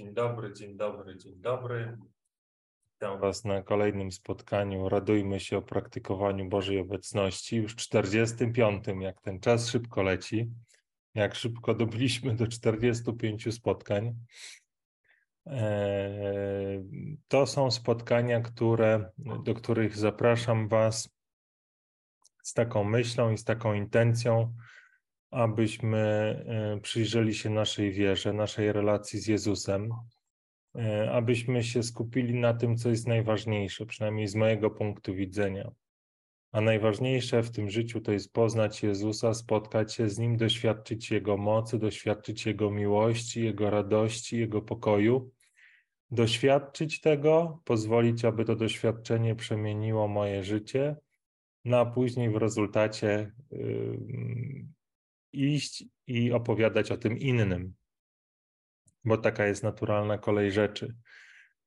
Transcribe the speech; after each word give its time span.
Dzień 0.00 0.14
dobry, 0.14 0.52
dzień 0.52 0.76
dobry, 0.76 1.16
dzień 1.16 1.40
dobry. 1.40 1.98
Witam 2.92 3.20
Was 3.20 3.44
na 3.44 3.62
kolejnym 3.62 4.12
spotkaniu. 4.12 4.88
Radujmy 4.88 5.40
się 5.40 5.58
o 5.58 5.62
praktykowaniu 5.62 6.48
Bożej 6.48 6.78
obecności. 6.78 7.56
Już 7.56 7.76
45, 7.76 8.84
jak 9.00 9.20
ten 9.20 9.40
czas 9.40 9.68
szybko 9.68 10.02
leci. 10.02 10.50
Jak 11.14 11.34
szybko 11.34 11.74
dobiliśmy 11.74 12.36
do 12.36 12.46
45 12.46 13.54
spotkań. 13.54 14.14
Eee, 15.46 16.84
to 17.28 17.46
są 17.46 17.70
spotkania, 17.70 18.40
które, 18.40 19.10
do 19.18 19.54
których 19.54 19.96
zapraszam 19.96 20.68
Was 20.68 21.08
z 22.42 22.52
taką 22.52 22.84
myślą 22.84 23.32
i 23.32 23.38
z 23.38 23.44
taką 23.44 23.74
intencją, 23.74 24.54
abyśmy 25.30 25.98
e, 25.98 26.80
przyjrzeli 26.80 27.34
się 27.34 27.50
naszej 27.50 27.92
wierze, 27.92 28.32
naszej 28.32 28.72
relacji 28.72 29.20
z 29.20 29.26
Jezusem, 29.26 29.90
e, 30.74 31.10
abyśmy 31.12 31.62
się 31.62 31.82
skupili 31.82 32.34
na 32.34 32.54
tym, 32.54 32.76
co 32.76 32.90
jest 32.90 33.08
najważniejsze, 33.08 33.86
przynajmniej 33.86 34.26
z 34.26 34.34
mojego 34.34 34.70
punktu 34.70 35.14
widzenia. 35.14 35.70
A 36.52 36.60
najważniejsze 36.60 37.42
w 37.42 37.50
tym 37.50 37.70
życiu 37.70 38.00
to 38.00 38.12
jest 38.12 38.32
poznać 38.32 38.82
Jezusa, 38.82 39.34
spotkać 39.34 39.94
się 39.94 40.08
z 40.08 40.18
Nim, 40.18 40.36
doświadczyć 40.36 41.10
Jego 41.10 41.36
mocy, 41.36 41.78
doświadczyć 41.78 42.46
Jego 42.46 42.70
miłości, 42.70 43.44
Jego 43.44 43.70
radości, 43.70 44.38
Jego 44.38 44.62
pokoju. 44.62 45.30
Doświadczyć 46.10 47.00
tego, 47.00 47.60
pozwolić, 47.64 48.24
aby 48.24 48.44
to 48.44 48.56
doświadczenie 48.56 49.34
przemieniło 49.34 50.08
moje 50.08 50.44
życie, 50.44 50.96
no 51.64 51.78
a 51.78 51.86
później 51.86 52.30
w 52.30 52.36
rezultacie 52.36 53.32
iść 55.32 55.84
i 56.06 56.32
opowiadać 56.32 56.92
o 56.92 56.96
tym 56.96 57.18
innym, 57.18 57.74
bo 59.04 59.16
taka 59.16 59.46
jest 59.46 59.62
naturalna 59.62 60.18
kolej 60.18 60.52
rzeczy. 60.52 60.94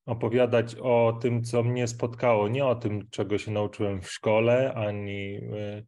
Opowiadać 0.05 0.75
o 0.75 1.17
tym, 1.21 1.43
co 1.43 1.63
mnie 1.63 1.87
spotkało, 1.87 2.47
nie 2.47 2.65
o 2.65 2.75
tym, 2.75 3.09
czego 3.09 3.37
się 3.37 3.51
nauczyłem 3.51 4.01
w 4.01 4.11
szkole, 4.11 4.73
ani 4.73 5.37
y, 5.37 5.85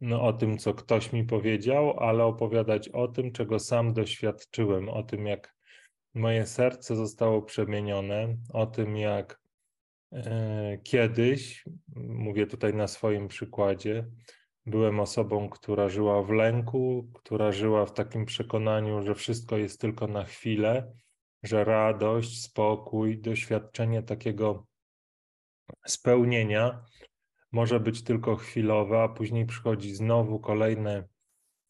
no, 0.00 0.22
o 0.22 0.32
tym, 0.32 0.58
co 0.58 0.74
ktoś 0.74 1.12
mi 1.12 1.24
powiedział, 1.24 2.00
ale 2.00 2.24
opowiadać 2.24 2.88
o 2.88 3.08
tym, 3.08 3.32
czego 3.32 3.58
sam 3.58 3.92
doświadczyłem, 3.92 4.88
o 4.88 5.02
tym, 5.02 5.26
jak 5.26 5.54
moje 6.14 6.46
serce 6.46 6.96
zostało 6.96 7.42
przemienione, 7.42 8.36
o 8.52 8.66
tym, 8.66 8.96
jak 8.96 9.40
e, 10.12 10.78
kiedyś, 10.82 11.64
mówię 11.96 12.46
tutaj 12.46 12.74
na 12.74 12.88
swoim 12.88 13.28
przykładzie, 13.28 14.06
Byłem 14.66 15.00
osobą, 15.00 15.48
która 15.48 15.88
żyła 15.88 16.22
w 16.22 16.30
lęku, 16.30 17.10
która 17.14 17.52
żyła 17.52 17.86
w 17.86 17.92
takim 17.92 18.24
przekonaniu, 18.24 19.02
że 19.02 19.14
wszystko 19.14 19.56
jest 19.56 19.80
tylko 19.80 20.06
na 20.06 20.24
chwilę, 20.24 20.92
że 21.42 21.64
radość, 21.64 22.42
spokój, 22.42 23.20
doświadczenie 23.20 24.02
takiego 24.02 24.66
spełnienia 25.86 26.84
może 27.52 27.80
być 27.80 28.04
tylko 28.04 28.36
chwilowe, 28.36 29.02
a 29.02 29.08
później 29.08 29.46
przychodzi 29.46 29.94
znowu 29.94 30.40
kolejne, 30.40 31.08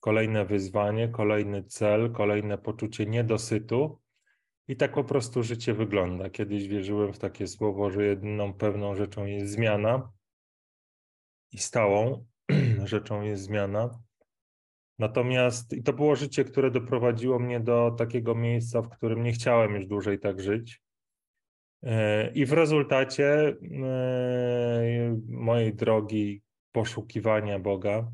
kolejne 0.01 0.45
wyzwanie, 0.45 1.09
kolejny 1.09 1.65
cel, 1.65 2.13
kolejne 2.13 2.59
poczucie 2.59 3.07
niedosytu. 3.07 4.01
I 4.69 4.77
tak 4.77 4.93
po 4.93 5.05
prostu 5.05 5.43
życie 5.43 5.75
wygląda. 5.75 6.31
Kiedyś 6.31 6.69
wierzyłem 6.69 7.13
w 7.13 7.19
takie 7.19 7.47
słowo, 7.47 7.91
że 7.91 8.05
jedyną 8.05 8.55
pewną 8.55 8.95
rzeczą 8.95 9.27
jest 9.27 9.53
zmiana 9.53 10.13
i 11.53 11.59
stałą, 11.59 12.27
rzeczą 12.85 13.23
jest 13.23 13.43
zmiana. 13.43 13.99
Natomiast 14.99 15.73
i 15.73 15.83
to 15.83 15.93
było 15.93 16.17
życie, 16.17 16.45
które 16.45 16.71
doprowadziło 16.71 17.39
mnie 17.39 17.61
do 17.61 17.91
takiego 17.91 18.35
miejsca, 18.35 18.83
w 18.83 18.89
którym 18.89 19.23
nie 19.23 19.33
chciałem 19.33 19.75
już 19.75 19.87
dłużej 19.87 20.19
tak 20.19 20.41
żyć. 20.41 20.83
E, 21.83 22.31
I 22.33 22.47
w 22.47 22.53
rezultacie 22.53 23.49
e, 23.49 23.55
mojej 25.29 25.75
drogi 25.75 26.43
poszukiwania 26.73 27.59
Boga, 27.59 28.13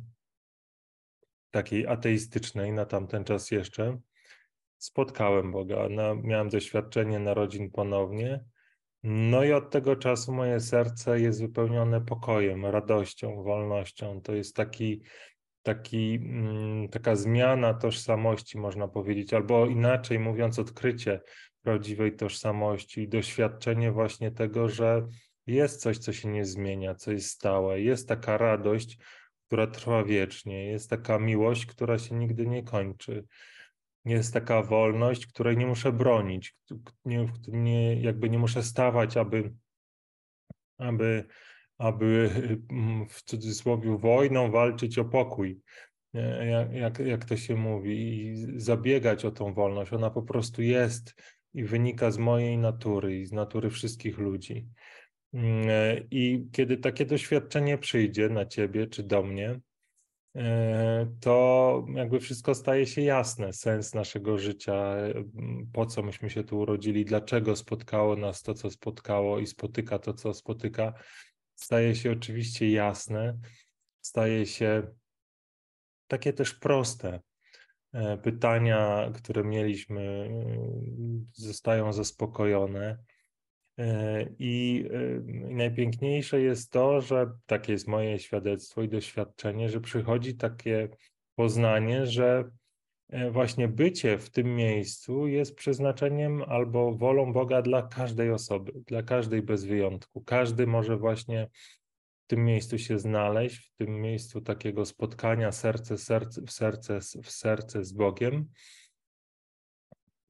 takiej 1.51 1.87
ateistycznej 1.87 2.73
na 2.73 2.87
tamten 2.87 3.25
czas 3.25 3.51
jeszcze, 3.51 3.99
spotkałem 4.79 5.53
Boga. 5.53 5.89
miałem 6.23 6.49
doświadczenie 6.49 7.19
narodzin 7.19 7.71
ponownie 7.71 8.45
no 9.03 9.45
i 9.45 9.53
od 9.53 9.71
tego 9.71 9.97
czasu 9.97 10.33
moje 10.33 10.61
serce 10.61 11.21
jest 11.21 11.41
wypełnione 11.41 12.01
pokojem, 12.01 12.67
radością, 12.67 13.43
wolnością. 13.43 14.21
To 14.23 14.35
jest 14.35 14.57
taki, 14.57 15.03
taki, 15.63 16.15
mm, 16.15 16.89
taka 16.89 17.17
zmiana 17.17 17.75
tożsamości, 17.75 18.59
można 18.59 18.89
powiedzieć, 18.89 19.35
albo 19.35 19.67
inaczej 19.67 20.19
mówiąc, 20.19 20.59
odkrycie 20.59 21.21
prawdziwej 21.63 22.17
tożsamości 22.17 23.01
i 23.01 23.09
doświadczenie 23.09 23.93
właśnie 23.93 24.31
tego, 24.31 24.69
że 24.69 25.07
jest 25.47 25.81
coś, 25.81 25.99
co 25.99 26.13
się 26.13 26.29
nie 26.29 26.45
zmienia, 26.45 26.95
co 26.95 27.13
jest 27.13 27.31
stałe, 27.31 27.81
jest 27.81 28.09
taka 28.09 28.39
radość, 28.39 28.99
która 29.47 29.67
trwa 29.67 30.05
wiecznie, 30.05 30.67
jest 30.67 30.91
taka 30.91 31.19
miłość, 31.19 31.67
która 31.67 31.99
się 31.99 32.15
nigdy 32.15 32.47
nie 32.47 32.63
kończy 32.63 33.25
jest 34.05 34.35
taka 34.35 34.63
wolność, 34.63 35.27
której 35.27 35.57
nie 35.57 35.67
muszę 35.67 35.93
bronić, 35.93 36.57
nie, 37.05 37.29
nie, 37.49 38.01
jakby 38.01 38.31
nie 38.31 38.39
muszę 38.39 38.63
stawać, 38.63 39.17
aby, 39.17 39.53
aby, 40.79 41.25
aby 41.79 42.31
mm, 42.71 43.09
w 43.09 43.23
cudzysłowie 43.23 43.99
wojną 43.99 44.51
walczyć 44.51 44.99
o 44.99 45.05
pokój, 45.05 45.61
jak, 46.51 46.73
jak, 46.73 46.99
jak 46.99 47.25
to 47.25 47.37
się 47.37 47.57
mówi, 47.57 48.27
i 48.27 48.37
zabiegać 48.61 49.25
o 49.25 49.31
tą 49.31 49.55
wolność. 49.55 49.93
Ona 49.93 50.11
po 50.11 50.23
prostu 50.23 50.63
jest 50.63 51.15
i 51.55 51.65
wynika 51.65 52.11
z 52.11 52.19
mojej 52.19 52.59
natury 52.59 53.19
i 53.19 53.27
z 53.27 53.33
natury 53.33 53.71
wszystkich 53.71 54.19
ludzi. 54.19 54.69
Mm, 55.33 55.69
I 56.11 56.49
kiedy 56.53 56.77
takie 56.77 57.07
doświadczenie 57.07 57.79
przyjdzie 57.79 58.29
na 58.29 58.47
ciebie 58.47 58.87
czy 58.87 59.03
do 59.03 59.23
mnie, 59.23 59.61
E, 59.61 59.70
to 61.21 61.87
jakby 61.95 62.21
wszystko 62.21 62.55
staje 62.55 62.87
się 62.87 63.03
jasne, 63.03 63.53
sens 63.53 63.95
naszego 63.95 64.39
życia, 64.39 64.97
po 65.73 65.87
co 65.87 66.03
myśmy 66.03 66.31
się 66.31 66.45
tu 66.45 66.59
urodzili, 66.59 67.05
dlaczego 67.05 67.57
spotkało 67.57 68.17
nas 68.17 68.43
to, 68.43 68.55
co 68.55 68.71
spotkało 68.71 69.39
i 69.39 69.47
spotyka 69.47 69.99
to, 69.99 70.15
co 70.15 70.35
spotyka, 70.35 70.93
staje 71.55 71.95
się 71.95 72.13
oczywiście 72.13 72.71
jasne, 72.71 73.39
staje 74.01 74.47
się 74.47 74.83
takie 76.07 76.33
też 76.33 76.55
proste. 76.55 77.21
E, 77.93 78.19
pytania, 78.19 79.11
które 79.15 79.45
mieliśmy, 79.45 80.31
zostają 81.33 81.93
zaspokojone. 81.93 82.99
E, 83.81 84.27
I, 84.39 84.85
najpiękniejsze 85.51 86.41
jest 86.41 86.73
to, 86.73 87.01
że 87.01 87.31
takie 87.47 87.73
jest 87.73 87.89
moje 87.89 88.19
świadectwo 88.19 88.83
i 88.83 88.89
doświadczenie, 88.89 89.69
że 89.69 89.81
przychodzi 89.81 90.37
takie 90.37 90.89
poznanie, 91.35 92.07
że 92.07 92.51
e, 93.09 93.31
właśnie 93.31 93.69
bycie 93.69 94.19
w 94.19 94.31
tym 94.31 94.57
miejscu 94.57 95.27
jest 95.27 95.55
przeznaczeniem 95.55 96.43
albo 96.43 96.93
wolą 96.95 97.33
Boga 97.33 97.63
dla 97.63 97.83
każdej 97.83 98.31
osoby, 98.31 98.73
dla 98.87 99.03
każdej 99.03 99.43
bez 99.43 99.65
wyjątku. 99.65 100.21
Każdy 100.21 100.67
może 100.67 100.97
właśnie 100.97 101.49
w 102.25 102.27
tym 102.27 102.45
miejscu 102.45 102.79
się 102.79 102.99
znaleźć, 102.99 103.59
w 103.59 103.77
tym 103.77 104.01
miejscu 104.01 104.41
takiego 104.41 104.85
spotkania 104.85 105.53
serce, 105.53 105.99
serce 105.99 106.43
w 106.43 106.51
serce 106.51 107.01
w 107.23 107.31
serce 107.31 107.85
z 107.85 107.93
Bogiem. 107.93 108.49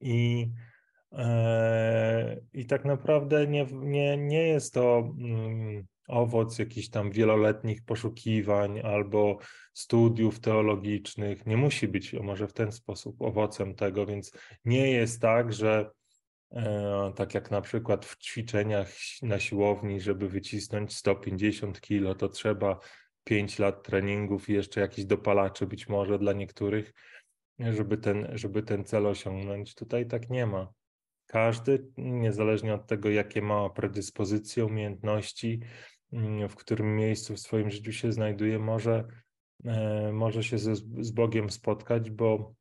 I 0.01 0.51
E, 1.13 2.00
I 2.53 2.65
tak 2.65 2.85
naprawdę 2.85 3.47
nie, 3.47 3.65
nie, 3.71 4.17
nie 4.17 4.47
jest 4.47 4.73
to 4.73 4.97
mm, 5.19 5.85
owoc 6.07 6.59
jakichś 6.59 6.89
tam 6.89 7.11
wieloletnich 7.11 7.85
poszukiwań 7.85 8.79
albo 8.79 9.37
studiów 9.73 10.39
teologicznych. 10.39 11.45
Nie 11.45 11.57
musi 11.57 11.87
być 11.87 12.13
może 12.13 12.47
w 12.47 12.53
ten 12.53 12.71
sposób 12.71 13.21
owocem 13.21 13.75
tego, 13.75 14.05
więc 14.05 14.31
nie 14.65 14.91
jest 14.91 15.21
tak, 15.21 15.53
że 15.53 15.91
e, 16.51 17.13
tak 17.15 17.33
jak 17.33 17.51
na 17.51 17.61
przykład 17.61 18.05
w 18.05 18.17
ćwiczeniach 18.17 18.91
na 19.21 19.39
siłowni, 19.39 20.01
żeby 20.01 20.29
wycisnąć 20.29 20.95
150 20.95 21.81
kilo, 21.81 22.15
to 22.15 22.29
trzeba 22.29 22.79
5 23.23 23.59
lat 23.59 23.83
treningów 23.83 24.49
i 24.49 24.53
jeszcze 24.53 24.81
jakieś 24.81 25.05
dopalacze 25.05 25.67
być 25.67 25.89
może 25.89 26.19
dla 26.19 26.33
niektórych, 26.33 26.93
żeby 27.59 27.97
ten, 27.97 28.27
żeby 28.33 28.63
ten 28.63 28.83
cel 28.83 29.07
osiągnąć. 29.07 29.75
Tutaj 29.75 30.07
tak 30.07 30.29
nie 30.29 30.45
ma. 30.45 30.73
Każdy, 31.31 31.87
niezależnie 31.97 32.73
od 32.73 32.87
tego, 32.87 33.09
jakie 33.09 33.41
ma 33.41 33.69
predyspozycje, 33.69 34.65
umiejętności, 34.65 35.59
mm, 36.13 36.49
w 36.49 36.55
którym 36.55 36.95
miejscu 36.95 37.35
w 37.35 37.39
swoim 37.39 37.69
życiu 37.69 37.91
się 37.91 38.11
znajduje, 38.11 38.59
może, 38.59 39.07
e, 39.65 40.11
może 40.13 40.43
się 40.43 40.57
z, 40.57 40.83
z 40.99 41.11
Bogiem 41.11 41.49
spotkać, 41.49 42.09
bo, 42.09 42.53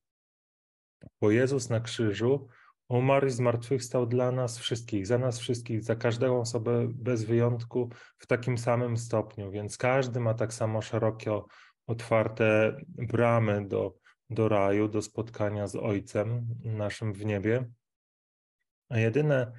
bo 1.21 1.31
Jezus 1.31 1.71
na 1.71 1.81
krzyżu 1.81 2.49
umarł 2.89 3.27
i 3.27 3.31
zmartwychwstał 3.31 4.07
dla 4.07 4.33
nas 4.33 4.59
wszystkich, 4.59 5.07
za 5.07 5.19
nas 5.19 5.39
wszystkich, 5.39 5.83
za 5.83 5.97
każdą 5.97 6.41
osobę 6.41 6.89
bez 6.95 7.25
wyjątku 7.25 7.91
w 8.19 8.27
takim 8.27 8.59
samym 8.59 8.97
stopniu, 8.97 9.51
więc 9.51 9.77
każdy 9.77 10.21
ma 10.21 10.35
tak 10.35 10.55
samo 10.55 10.83
szeroko 10.83 11.47
otwarte 11.87 12.77
bramy 12.89 13.69
do, 13.69 13.95
do 14.31 14.49
raju, 14.49 14.89
do 14.89 15.03
spotkania 15.03 15.67
z 15.67 15.77
Ojcem 15.77 16.47
naszym 16.65 17.13
w 17.13 17.25
niebie. 17.25 17.71
A 18.91 18.99
jedyne, 18.99 19.53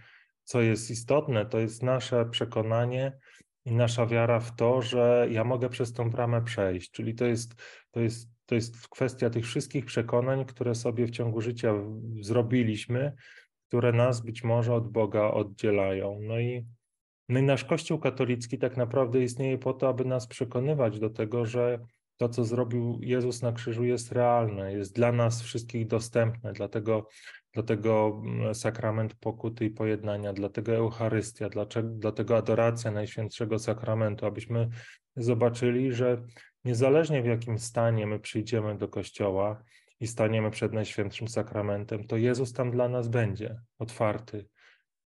co 0.44 0.62
jest 0.62 0.92
istotne, 0.92 1.45
to 1.45 1.60
jest 1.60 1.83
nasze 1.83 2.25
przekonanie 2.25 3.18
i 3.66 3.72
nasza 3.72 4.06
wiara 4.06 4.39
w 4.39 4.56
to, 4.56 4.81
że 4.81 5.28
ja 5.31 5.44
mogę 5.44 5.69
przez 5.69 5.94
tą 5.94 6.10
bramę 6.10 6.42
przejść. 6.44 6.92
Czyli 6.92 7.16
to 7.16 7.25
jest, 7.25 7.56
to 7.92 8.00
jest, 8.00 8.30
to 8.45 8.56
jest 8.56 8.88
kwestia 8.88 9.30
tych 9.30 9.45
wszystkich 9.45 9.86
przekonań, 9.86 10.45
które 10.45 10.75
sobie 10.75 11.07
w 11.07 11.12
ciągu 11.12 11.42
życia 11.42 11.74
zrobiliśmy, 12.22 13.13
które 13.68 13.92
nas 13.92 14.22
być 14.22 14.44
może 14.44 14.74
od 14.74 14.92
Boga 14.92 15.24
oddzielają. 15.24 16.19
No 16.22 16.39
i, 16.39 16.68
no 17.30 17.39
i 17.39 17.44
nasz 17.44 17.66
Kościół 17.66 18.00
katolicki 18.00 18.57
tak 18.57 18.78
naprawdę 18.78 19.24
istnieje 19.24 19.57
po 19.57 19.74
to, 19.74 19.89
aby 19.89 20.06
nas 20.06 20.28
przekonywać 20.28 21.00
do 21.00 21.10
tego, 21.10 21.45
że 21.45 21.80
to, 22.18 22.30
co 22.30 22.45
zrobił 22.45 23.00
Jezus 23.01 23.42
na 23.42 23.51
krzyżu, 23.51 23.83
jest 23.83 24.12
realne, 24.12 24.74
jest 24.74 24.95
dla 24.95 25.12
nas 25.12 25.42
wszystkich 25.42 25.88
dostępne. 25.88 26.54
Dlatego, 26.54 27.07
dlatego 27.53 28.21
mm, 28.25 28.56
sakrament 28.56 29.15
pokuty 29.15 29.65
i 29.65 29.69
pojednania, 29.69 30.33
dlatego 30.33 30.75
Eucharystia, 30.75 31.50
dlaczego, 31.50 31.89
dlatego 31.89 32.38
adoracja 32.38 32.92
Najświętszego 32.92 33.59
Sakramentu, 33.59 34.25
abyśmy 34.25 34.69
zobaczyli, 35.15 35.94
że 35.94 36.24
niezależnie 36.65 37.21
w 37.21 37.25
jakim 37.25 37.59
stanie 37.59 38.07
my 38.07 38.19
przyjdziemy 38.19 38.77
do 38.77 38.88
Kościoła 38.88 39.63
i 40.00 40.07
staniemy 40.07 40.51
przed 40.51 40.74
Najświętszym 40.74 41.27
Sakramentem, 41.27 42.07
to 42.07 42.18
Jezus 42.18 42.53
tam 42.53 42.71
dla 42.71 42.89
nas 42.89 43.07
będzie 43.07 43.62
otwarty, 43.80 44.47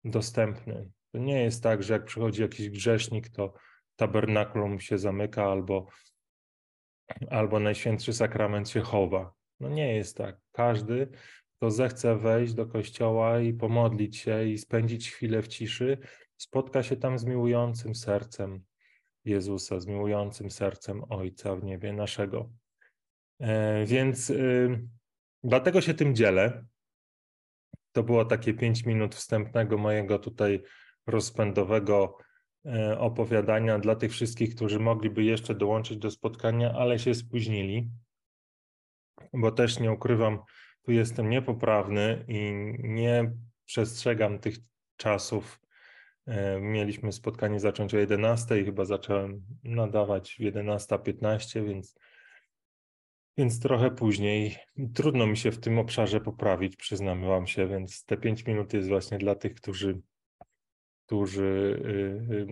dostępny. 0.04 0.90
To 1.12 1.18
nie 1.18 1.42
jest 1.42 1.62
tak, 1.62 1.82
że 1.82 1.92
jak 1.92 2.04
przychodzi 2.04 2.42
jakiś 2.42 2.70
grzesznik, 2.70 3.28
to 3.28 3.52
tabernakulum 3.96 4.80
się 4.80 4.98
zamyka 4.98 5.44
albo 5.44 5.86
albo 7.30 7.60
Najświętszy 7.60 8.12
Sakrament 8.12 8.68
się 8.70 8.80
chowa. 8.80 9.32
No 9.60 9.68
nie 9.68 9.96
jest 9.96 10.16
tak. 10.16 10.36
Każdy, 10.52 11.08
kto 11.56 11.70
zechce 11.70 12.16
wejść 12.16 12.54
do 12.54 12.66
kościoła 12.66 13.40
i 13.40 13.52
pomodlić 13.52 14.16
się 14.16 14.44
i 14.44 14.58
spędzić 14.58 15.10
chwilę 15.10 15.42
w 15.42 15.48
ciszy, 15.48 15.98
spotka 16.36 16.82
się 16.82 16.96
tam 16.96 17.18
z 17.18 17.24
miłującym 17.24 17.94
sercem 17.94 18.64
Jezusa, 19.24 19.80
z 19.80 19.86
miłującym 19.86 20.50
sercem 20.50 21.02
Ojca 21.08 21.56
w 21.56 21.64
niebie 21.64 21.92
naszego. 21.92 22.50
E, 23.40 23.84
więc 23.86 24.30
y, 24.30 24.88
dlatego 25.44 25.80
się 25.80 25.94
tym 25.94 26.14
dzielę. 26.14 26.64
To 27.92 28.02
było 28.02 28.24
takie 28.24 28.54
pięć 28.54 28.86
minut 28.86 29.14
wstępnego 29.14 29.78
mojego 29.78 30.18
tutaj 30.18 30.62
rozpędowego 31.06 32.18
E, 32.66 32.98
opowiadania 32.98 33.78
dla 33.78 33.96
tych 33.96 34.12
wszystkich, 34.12 34.54
którzy 34.54 34.80
mogliby 34.80 35.24
jeszcze 35.24 35.54
dołączyć 35.54 35.98
do 35.98 36.10
spotkania, 36.10 36.72
ale 36.72 36.98
się 36.98 37.14
spóźnili, 37.14 37.90
bo 39.32 39.52
też 39.52 39.80
nie 39.80 39.92
ukrywam, 39.92 40.38
tu 40.84 40.92
jestem 40.92 41.30
niepoprawny 41.30 42.24
i 42.28 42.52
nie 42.78 43.32
przestrzegam 43.64 44.38
tych 44.38 44.56
czasów. 44.96 45.60
E, 46.26 46.60
mieliśmy 46.60 47.12
spotkanie 47.12 47.60
zacząć 47.60 47.94
o 47.94 47.98
11 47.98 48.60
i 48.60 48.64
chyba 48.64 48.84
zacząłem 48.84 49.42
nadawać 49.64 50.34
w 50.34 50.40
11.15, 50.40 51.66
więc, 51.66 51.94
więc 53.38 53.60
trochę 53.60 53.90
później. 53.90 54.56
Trudno 54.94 55.26
mi 55.26 55.36
się 55.36 55.52
w 55.52 55.60
tym 55.60 55.78
obszarze 55.78 56.20
poprawić, 56.20 56.76
przyznam 56.76 57.26
wam 57.26 57.46
się, 57.46 57.68
więc 57.68 58.04
te 58.04 58.16
5 58.16 58.46
minut 58.46 58.72
jest 58.74 58.88
właśnie 58.88 59.18
dla 59.18 59.34
tych, 59.34 59.54
którzy 59.54 60.00
którzy, 61.06 61.82
y, 61.84 62.34
y, 62.34 62.46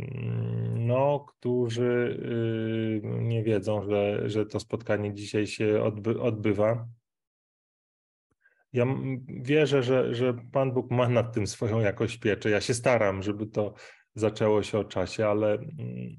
no, 0.75 1.21
którzy 1.21 2.19
y, 3.05 3.23
nie 3.23 3.43
wiedzą, 3.43 3.83
że, 3.83 4.29
że 4.31 4.47
to 4.47 4.61
spotkanie 4.61 5.15
dzisiaj 5.15 5.47
się 5.47 5.83
odby, 5.83 6.21
odbywa. 6.21 6.89
Ja 8.73 8.87
wierzę, 9.29 9.83
że, 9.83 10.15
że 10.15 10.35
Pan 10.53 10.73
Bóg 10.73 10.91
ma 10.91 11.09
nad 11.09 11.35
tym 11.35 11.47
swoją 11.47 11.81
jakoś 11.81 12.19
pieczę. 12.19 12.51
Ja 12.51 12.61
się 12.61 12.75
staram, 12.75 13.23
żeby 13.23 13.47
to 13.47 13.75
zaczęło 14.15 14.63
się 14.63 14.79
o 14.79 14.85
czasie, 14.85 15.27
ale, 15.27 15.59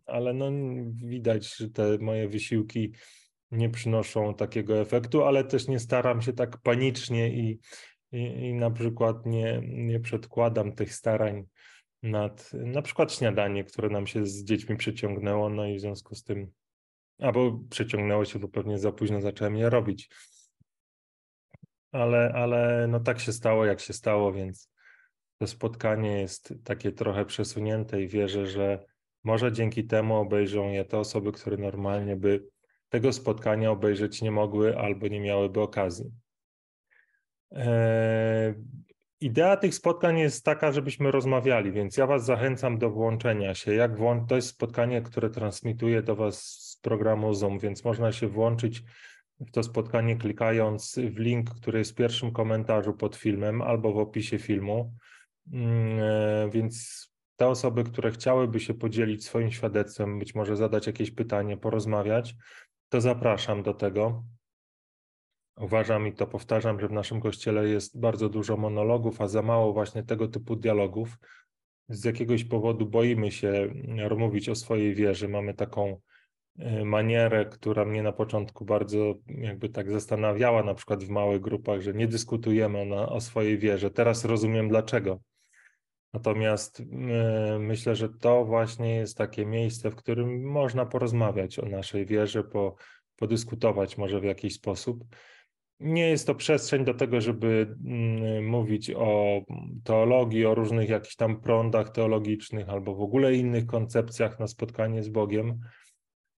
ale 0.05 0.33
no, 0.33 0.51
widać, 0.93 1.57
że 1.57 1.69
te 1.69 1.97
moje 1.97 2.29
wysiłki 2.29 2.93
nie 3.51 3.69
przynoszą 3.69 4.33
takiego 4.33 4.79
efektu, 4.81 5.23
ale 5.23 5.43
też 5.43 5.67
nie 5.67 5.79
staram 5.79 6.21
się 6.21 6.33
tak 6.33 6.57
panicznie 6.57 7.33
i, 7.33 7.59
i, 8.11 8.19
i 8.21 8.53
na 8.53 8.71
przykład 8.71 9.25
nie, 9.25 9.61
nie 9.63 9.99
przedkładam 9.99 10.71
tych 10.71 10.93
starań 10.93 11.45
nad 12.03 12.53
na 12.53 12.81
przykład 12.81 13.13
śniadanie, 13.13 13.63
które 13.63 13.89
nam 13.89 14.07
się 14.07 14.25
z 14.25 14.43
dziećmi 14.43 14.77
przeciągnęło, 14.77 15.49
no 15.49 15.65
i 15.65 15.77
w 15.77 15.81
związku 15.81 16.15
z 16.15 16.23
tym, 16.23 16.51
albo 17.19 17.59
przeciągnęło 17.69 18.25
się, 18.25 18.39
bo 18.39 18.47
pewnie 18.47 18.79
za 18.79 18.91
późno 18.91 19.21
zacząłem 19.21 19.55
je 19.55 19.69
robić. 19.69 20.09
Ale, 21.93 22.31
ale 22.35 22.87
no 22.87 22.99
tak 22.99 23.19
się 23.19 23.33
stało, 23.33 23.65
jak 23.65 23.79
się 23.79 23.93
stało, 23.93 24.33
więc 24.33 24.71
to 25.39 25.47
spotkanie 25.47 26.21
jest 26.21 26.53
takie 26.63 26.91
trochę 26.91 27.25
przesunięte 27.25 28.01
i 28.01 28.07
wierzę, 28.07 28.47
że 28.47 28.85
może 29.23 29.51
dzięki 29.51 29.83
temu 29.83 30.15
obejrzą 30.15 30.69
je 30.69 30.85
te 30.85 30.99
osoby, 30.99 31.31
które 31.31 31.57
normalnie 31.57 32.15
by 32.15 32.47
tego 32.89 33.13
spotkania 33.13 33.71
obejrzeć 33.71 34.21
nie 34.21 34.31
mogły 34.31 34.77
albo 34.77 35.07
nie 35.07 35.19
miałyby 35.19 35.61
okazji. 35.61 36.11
Eee, 37.51 38.53
Idea 39.23 39.57
tych 39.57 39.75
spotkań 39.75 40.19
jest 40.19 40.45
taka, 40.45 40.71
żebyśmy 40.71 41.11
rozmawiali, 41.11 41.71
więc 41.71 41.97
ja 41.97 42.07
Was 42.07 42.25
zachęcam 42.25 42.77
do 42.77 42.89
włączenia 42.89 43.55
się. 43.55 43.73
Jak 43.73 43.97
włą... 43.97 44.27
To 44.27 44.35
jest 44.35 44.47
spotkanie, 44.47 45.01
które 45.01 45.29
transmituję 45.29 46.01
do 46.01 46.15
Was 46.15 46.41
z 46.43 46.79
programu 46.81 47.33
Zoom, 47.33 47.59
więc 47.59 47.83
można 47.83 48.11
się 48.11 48.27
włączyć 48.27 48.83
w 49.47 49.51
to 49.51 49.63
spotkanie 49.63 50.15
klikając 50.15 50.99
w 51.11 51.19
link, 51.19 51.49
który 51.49 51.79
jest 51.79 51.91
w 51.91 51.95
pierwszym 51.95 52.31
komentarzu 52.31 52.93
pod 52.93 53.15
filmem 53.15 53.61
albo 53.61 53.93
w 53.93 53.97
opisie 53.97 54.39
filmu. 54.39 54.93
Mm, 55.51 55.99
e, 55.99 56.49
więc 56.49 57.03
te 57.35 57.47
osoby, 57.47 57.83
które 57.83 58.11
chciałyby 58.11 58.59
się 58.59 58.73
podzielić 58.73 59.25
swoim 59.25 59.51
świadectwem, 59.51 60.19
być 60.19 60.35
może 60.35 60.55
zadać 60.55 60.87
jakieś 60.87 61.11
pytanie, 61.11 61.57
porozmawiać, 61.57 62.35
to 62.89 63.01
zapraszam 63.01 63.63
do 63.63 63.73
tego. 63.73 64.23
Uważam 65.57 66.07
i 66.07 66.13
to 66.13 66.27
powtarzam, 66.27 66.79
że 66.79 66.87
w 66.87 66.91
naszym 66.91 67.21
kościele 67.21 67.67
jest 67.67 67.99
bardzo 67.99 68.29
dużo 68.29 68.57
monologów, 68.57 69.21
a 69.21 69.27
za 69.27 69.41
mało 69.41 69.73
właśnie 69.73 70.03
tego 70.03 70.27
typu 70.27 70.55
dialogów. 70.55 71.17
Z 71.89 72.05
jakiegoś 72.05 72.43
powodu 72.43 72.85
boimy 72.85 73.31
się 73.31 73.49
mm, 73.49 74.19
mówić 74.19 74.49
o 74.49 74.55
swojej 74.55 74.95
wierze. 74.95 75.27
Mamy 75.27 75.53
taką 75.53 76.01
manierę, 76.85 77.45
która 77.45 77.85
mnie 77.85 78.03
na 78.03 78.11
początku 78.11 78.65
bardzo 78.65 79.15
jakby 79.27 79.69
tak 79.69 79.91
zastanawiała, 79.91 80.63
na 80.63 80.73
przykład 80.73 81.03
w 81.03 81.09
małych 81.09 81.41
grupach, 81.41 81.81
że 81.81 81.93
nie 81.93 82.07
dyskutujemy 82.07 82.85
na, 82.85 83.09
o 83.09 83.21
swojej 83.21 83.57
wierze. 83.57 83.91
Teraz 83.91 84.25
rozumiem 84.25 84.69
dlaczego. 84.69 85.19
Natomiast 86.13 86.79
y, 86.79 86.83
myślę, 87.59 87.95
że 87.95 88.09
to 88.09 88.45
właśnie 88.45 88.95
jest 88.95 89.17
takie 89.17 89.45
miejsce, 89.45 89.91
w 89.91 89.95
którym 89.95 90.43
można 90.43 90.85
porozmawiać 90.85 91.59
o 91.59 91.65
naszej 91.65 92.05
wierze, 92.05 92.43
po, 92.43 92.75
podyskutować 93.15 93.97
może 93.97 94.19
w 94.19 94.23
jakiś 94.23 94.53
sposób 94.53 95.05
nie 95.83 96.09
jest 96.09 96.27
to 96.27 96.35
przestrzeń 96.35 96.85
do 96.85 96.93
tego, 96.93 97.21
żeby 97.21 97.75
mm, 97.85 98.45
mówić 98.45 98.91
o 98.91 99.41
teologii, 99.83 100.45
o 100.45 100.55
różnych 100.55 100.89
jakichś 100.89 101.15
tam 101.15 101.41
prądach 101.41 101.89
teologicznych 101.89 102.69
albo 102.69 102.95
w 102.95 103.01
ogóle 103.01 103.35
innych 103.35 103.65
koncepcjach 103.65 104.39
na 104.39 104.47
spotkanie 104.47 105.03
z 105.03 105.09
Bogiem. 105.09 105.59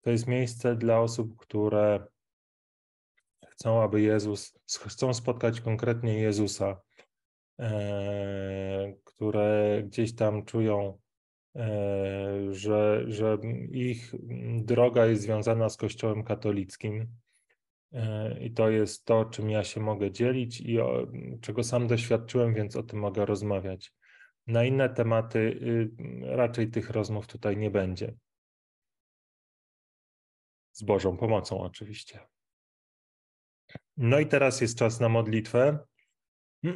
To 0.04 0.10
jest 0.10 0.26
miejsce 0.26 0.76
dla 0.76 1.00
osób, 1.00 1.36
które 1.36 2.06
chcą, 3.48 3.82
aby 3.82 4.00
Jezus, 4.00 4.58
chcą 4.66 5.14
spotkać 5.14 5.60
konkretnie 5.60 6.18
Jezusa, 6.18 6.80
e, 7.60 8.94
które 9.04 9.82
gdzieś 9.86 10.14
tam 10.14 10.44
czują, 10.44 10.98
e, 11.56 11.68
że, 12.50 13.04
że 13.06 13.38
ich 13.70 14.12
droga 14.64 15.06
jest 15.06 15.22
związana 15.22 15.68
z 15.68 15.76
Kościołem 15.76 16.24
katolickim 16.24 17.08
E, 17.94 18.36
I 18.40 18.50
to 18.50 18.70
jest 18.70 19.04
to, 19.04 19.24
czym 19.24 19.50
ja 19.50 19.64
się 19.64 19.80
mogę 19.80 20.10
dzielić 20.10 20.60
i 20.60 20.80
o, 20.80 21.06
czego 21.40 21.64
sam 21.64 21.86
doświadczyłem, 21.86 22.54
więc 22.54 22.76
o 22.76 22.82
tym 22.82 22.98
mogę 22.98 23.26
rozmawiać. 23.26 23.92
Na 24.46 24.64
inne 24.64 24.88
tematy 24.88 25.38
y, 25.38 25.90
raczej 26.36 26.70
tych 26.70 26.90
rozmów 26.90 27.26
tutaj 27.26 27.56
nie 27.56 27.70
będzie. 27.70 28.14
Z 30.74 30.82
Bożą 30.82 31.16
pomocą, 31.16 31.60
oczywiście. 31.60 32.20
No 33.96 34.20
i 34.20 34.26
teraz 34.26 34.60
jest 34.60 34.78
czas 34.78 35.00
na 35.00 35.08
modlitwę. 35.08 35.78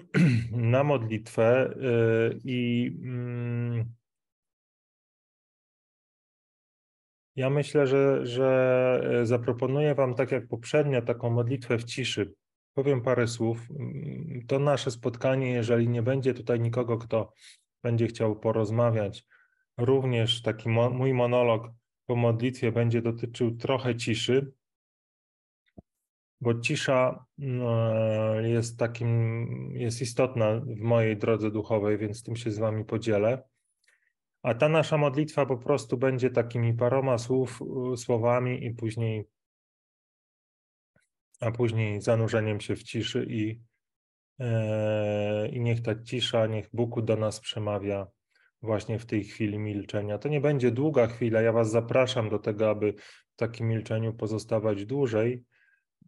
Na 0.52 0.84
modlitwę 0.84 1.70
y, 1.70 2.40
i 2.44 2.90
mm, 3.02 3.94
Ja 7.38 7.50
myślę, 7.50 7.86
że, 7.86 8.26
że 8.26 9.00
e, 9.20 9.26
zaproponuję 9.26 9.94
Wam, 9.94 10.14
tak 10.14 10.32
jak 10.32 10.48
poprzednio, 10.48 11.02
taką 11.02 11.30
modlitwę 11.30 11.78
w 11.78 11.84
ciszy. 11.84 12.34
Powiem 12.74 13.02
parę 13.02 13.28
słów. 13.28 13.70
Mm, 13.70 14.46
to 14.46 14.58
nasze 14.58 14.90
spotkanie, 14.90 15.50
jeżeli 15.50 15.88
nie 15.88 16.02
będzie 16.02 16.34
tutaj 16.34 16.60
nikogo, 16.60 16.98
kto 16.98 17.32
będzie 17.82 18.06
chciał 18.06 18.36
porozmawiać, 18.36 19.26
również 19.76 20.42
taki 20.42 20.68
mój 20.68 21.14
monolog 21.14 21.70
po 22.08 22.16
modlitwie 22.16 22.72
będzie 22.72 23.02
dotyczył 23.02 23.56
trochę 23.56 23.96
ciszy. 23.96 24.52
bo 26.40 26.60
cisza 26.60 27.26
e, 27.38 28.48
jest 28.48 28.78
takim, 28.78 29.10
jest 29.74 30.02
istotna 30.02 30.60
w 30.60 30.80
mojej 30.80 31.16
drodze 31.16 31.50
duchowej, 31.50 31.98
więc 31.98 32.22
tym 32.22 32.36
się 32.36 32.50
z 32.50 32.58
wami 32.58 32.84
podzielę. 32.84 33.42
A 34.42 34.54
ta 34.54 34.68
nasza 34.68 34.98
modlitwa 34.98 35.46
po 35.46 35.58
prostu 35.58 35.96
będzie 35.96 36.30
takimi 36.30 36.74
paroma 36.74 37.18
słów, 37.18 37.60
słowami 37.96 38.64
i 38.66 38.70
później, 38.70 39.24
a 41.40 41.50
później 41.50 42.00
zanurzeniem 42.00 42.60
się 42.60 42.76
w 42.76 42.82
ciszy 42.82 43.26
i, 43.28 43.60
e, 44.40 45.48
i 45.48 45.60
niech 45.60 45.82
ta 45.82 46.02
cisza, 46.02 46.46
niech 46.46 46.68
Bóg 46.72 47.02
do 47.02 47.16
nas 47.16 47.40
przemawia 47.40 48.06
właśnie 48.62 48.98
w 48.98 49.06
tej 49.06 49.24
chwili 49.24 49.58
milczenia. 49.58 50.18
To 50.18 50.28
nie 50.28 50.40
będzie 50.40 50.70
długa 50.70 51.06
chwila. 51.06 51.40
Ja 51.40 51.52
Was 51.52 51.70
zapraszam 51.70 52.28
do 52.28 52.38
tego, 52.38 52.70
aby 52.70 52.92
w 53.32 53.36
takim 53.36 53.68
milczeniu 53.68 54.14
pozostawać 54.14 54.86
dłużej 54.86 55.44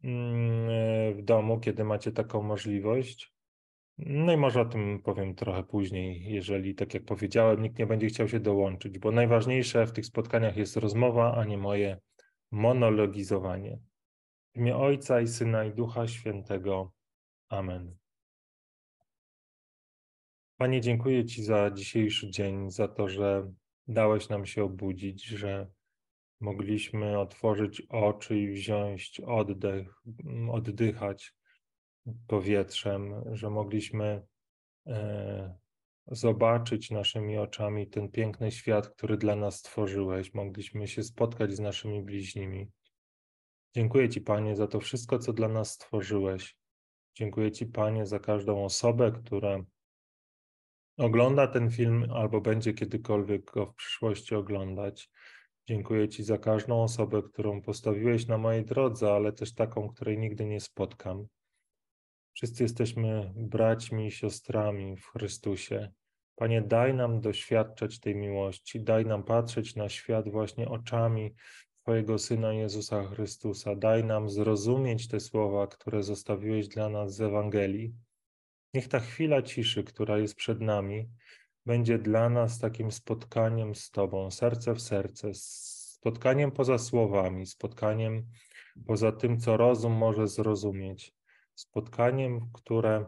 mm, 0.05 1.17
w 1.17 1.23
domu, 1.23 1.61
kiedy 1.61 1.85
macie 1.85 2.13
taką 2.13 2.43
możliwość. 2.43 3.35
No 3.99 4.33
i 4.33 4.37
może 4.37 4.61
o 4.61 4.65
tym 4.65 5.03
powiem 5.03 5.35
trochę 5.35 5.65
później, 5.65 6.33
jeżeli, 6.33 6.75
tak 6.75 6.95
jak 6.95 7.05
powiedziałem, 7.05 7.63
nikt 7.63 7.79
nie 7.79 7.87
będzie 7.87 8.07
chciał 8.07 8.29
się 8.29 8.41
dołączyć, 8.41 8.99
bo 8.99 9.11
najważniejsze 9.11 9.87
w 9.87 9.93
tych 9.93 10.07
spotkaniach 10.07 10.57
jest 10.57 10.77
rozmowa, 10.77 11.35
a 11.37 11.45
nie 11.45 11.59
moje 11.59 12.01
monologizowanie. 12.51 13.79
W 14.55 14.59
imię 14.59 14.77
Ojca 14.77 15.21
i 15.21 15.27
Syna 15.29 15.65
i 15.65 15.73
Ducha 15.73 16.07
Świętego. 16.09 16.93
Amen. 17.49 17.97
Panie, 20.61 20.81
dziękuję 20.81 21.25
Ci 21.25 21.45
za 21.45 21.71
dzisiejszy 21.71 22.31
dzień, 22.31 22.71
za 22.71 22.89
to, 22.89 23.09
że 23.09 23.53
dałeś 23.89 24.29
nam 24.29 24.47
się 24.47 24.65
obudzić, 24.65 25.25
że 25.25 25.71
mogliśmy 26.41 27.19
otworzyć 27.19 27.83
oczy 27.89 28.39
i 28.39 28.53
wziąć 28.53 29.21
oddech, 29.27 30.03
oddychać 30.51 31.35
powietrzem, 32.27 33.15
że 33.33 33.51
mogliśmy 33.51 34.23
e, 34.87 35.59
zobaczyć 36.07 36.91
naszymi 36.91 37.39
oczami 37.39 37.87
ten 37.87 38.09
piękny 38.09 38.51
świat, 38.51 38.89
który 38.89 39.17
dla 39.17 39.37
nas 39.37 39.59
stworzyłeś. 39.59 40.35
Mogliśmy 40.35 40.89
się 40.89 41.03
spotkać 41.03 41.53
z 41.53 41.61
naszymi 41.61 42.03
bliźnimi. 42.03 42.71
Dziękuję 43.75 44.09
Ci, 44.09 44.21
Panie, 44.21 44.57
za 44.57 44.67
to 44.67 44.81
wszystko, 44.81 45.19
co 45.19 45.33
dla 45.33 45.49
nas 45.49 45.71
stworzyłeś. 45.71 46.57
Dziękuję 47.15 47.53
Ci, 47.53 47.67
Panie, 47.67 48.07
za 48.07 48.19
każdą 48.19 48.65
osobę, 48.65 49.13
która 49.13 49.65
ogląda 51.01 51.47
ten 51.47 51.71
film 51.71 52.07
albo 52.15 52.41
będzie 52.41 52.75
kiedykolwiek 52.75 53.45
go 53.45 53.67
w 53.67 53.75
przyszłości 53.75 54.35
oglądać. 54.35 55.11
Dziękuję 55.69 56.09
Ci 56.09 56.25
za 56.25 56.39
każdą 56.39 56.83
osobę, 56.83 57.23
którą 57.23 57.63
postawiłeś 57.63 58.27
na 58.27 58.39
mojej 58.39 58.65
drodze, 58.65 59.13
ale 59.13 59.33
też 59.33 59.55
taką, 59.55 59.89
której 59.89 60.19
nigdy 60.19 60.47
nie 60.47 60.61
spotkam. 60.61 61.27
Wszyscy 62.33 62.63
jesteśmy 62.63 63.33
braćmi 63.37 64.07
i 64.07 64.11
siostrami 64.11 64.97
w 64.97 65.07
Chrystusie. 65.07 65.93
Panie, 66.37 66.63
daj 66.63 66.95
nam 66.95 67.21
doświadczać 67.21 68.01
tej 68.01 68.17
miłości, 68.17 68.81
daj 68.81 69.07
nam 69.07 69.23
patrzeć 69.23 69.77
na 69.77 69.89
świat 69.89 70.29
właśnie 70.29 70.69
oczami 70.69 71.35
Twojego 71.83 72.19
Syna 72.19 72.53
Jezusa 72.53 73.05
Chrystusa. 73.05 73.77
Daj 73.77 74.05
nam 74.05 74.31
zrozumieć 74.31 75.09
te 75.09 75.21
słowa, 75.21 75.67
które 75.67 76.03
zostawiłeś 76.03 76.69
dla 76.69 76.89
nas 76.89 77.15
z 77.15 77.21
Ewangelii. 77.21 77.95
Niech 78.75 78.89
ta 78.89 79.01
chwila 79.01 79.43
ciszy, 79.43 79.85
która 79.85 80.19
jest 80.19 80.35
przed 80.35 80.61
nami, 80.61 81.09
będzie 81.67 81.99
dla 81.99 82.29
nas 82.29 82.59
takim 82.59 82.93
spotkaniem 82.93 83.75
z 83.75 83.91
Tobą, 83.91 84.31
serce 84.31 84.75
w 84.75 84.81
serce, 84.81 85.31
spotkaniem 85.35 86.53
poza 86.53 86.79
słowami, 86.79 87.47
spotkaniem 87.47 88.27
poza 88.87 89.13
tym, 89.13 89.41
co 89.41 89.57
rozum 89.57 89.93
może 89.93 90.29
zrozumieć 90.29 91.15
spotkaniem, 91.61 92.51
które 92.53 93.07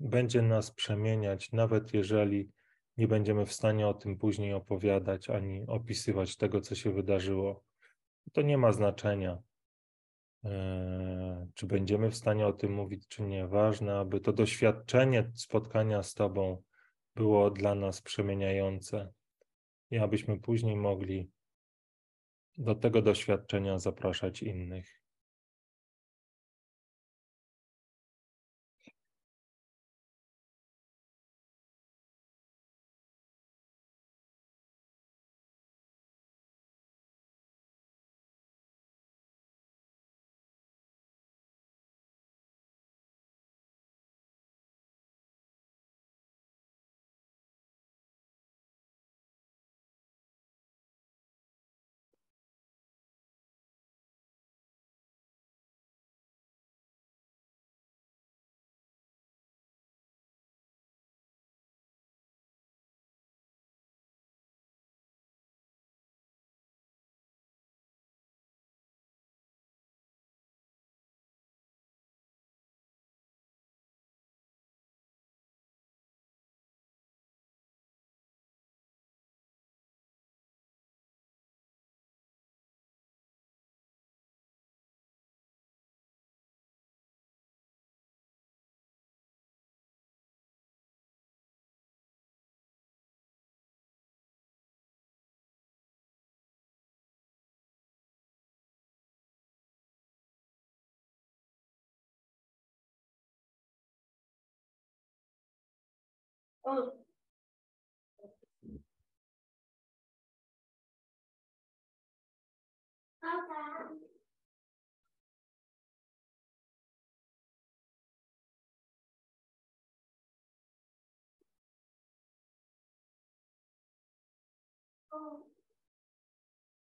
będzie 0.00 0.42
nas 0.42 0.70
przemieniać, 0.70 1.52
nawet 1.52 1.94
jeżeli 1.94 2.50
nie 2.96 3.08
będziemy 3.08 3.46
w 3.46 3.52
stanie 3.52 3.86
o 3.88 3.94
tym 3.94 4.18
później 4.18 4.52
opowiadać 4.52 5.30
ani 5.30 5.66
opisywać 5.66 6.36
tego, 6.36 6.60
co 6.60 6.74
się 6.74 6.92
wydarzyło. 6.92 7.64
To 8.32 8.42
nie 8.42 8.58
ma 8.58 8.72
znaczenia, 8.72 9.38
czy 11.54 11.66
będziemy 11.66 12.10
w 12.10 12.16
stanie 12.16 12.46
o 12.46 12.52
tym 12.52 12.72
mówić, 12.72 13.08
czy 13.08 13.22
nie. 13.22 13.46
Ważne, 13.46 13.98
aby 13.98 14.20
to 14.20 14.32
doświadczenie 14.32 15.30
spotkania 15.34 16.02
z 16.02 16.14
Tobą 16.14 16.62
było 17.14 17.50
dla 17.50 17.74
nas 17.74 18.02
przemieniające 18.02 19.12
i 19.90 19.98
abyśmy 19.98 20.40
później 20.40 20.76
mogli 20.76 21.30
do 22.58 22.74
tego 22.74 23.02
doświadczenia 23.02 23.78
zapraszać 23.78 24.42
innych. 24.42 25.03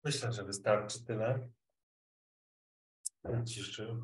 Myślę, 0.04 0.32
że 0.32 0.44
wystarczy 0.44 1.04
tyle. 1.04 1.48
Ciszy. 3.46 3.96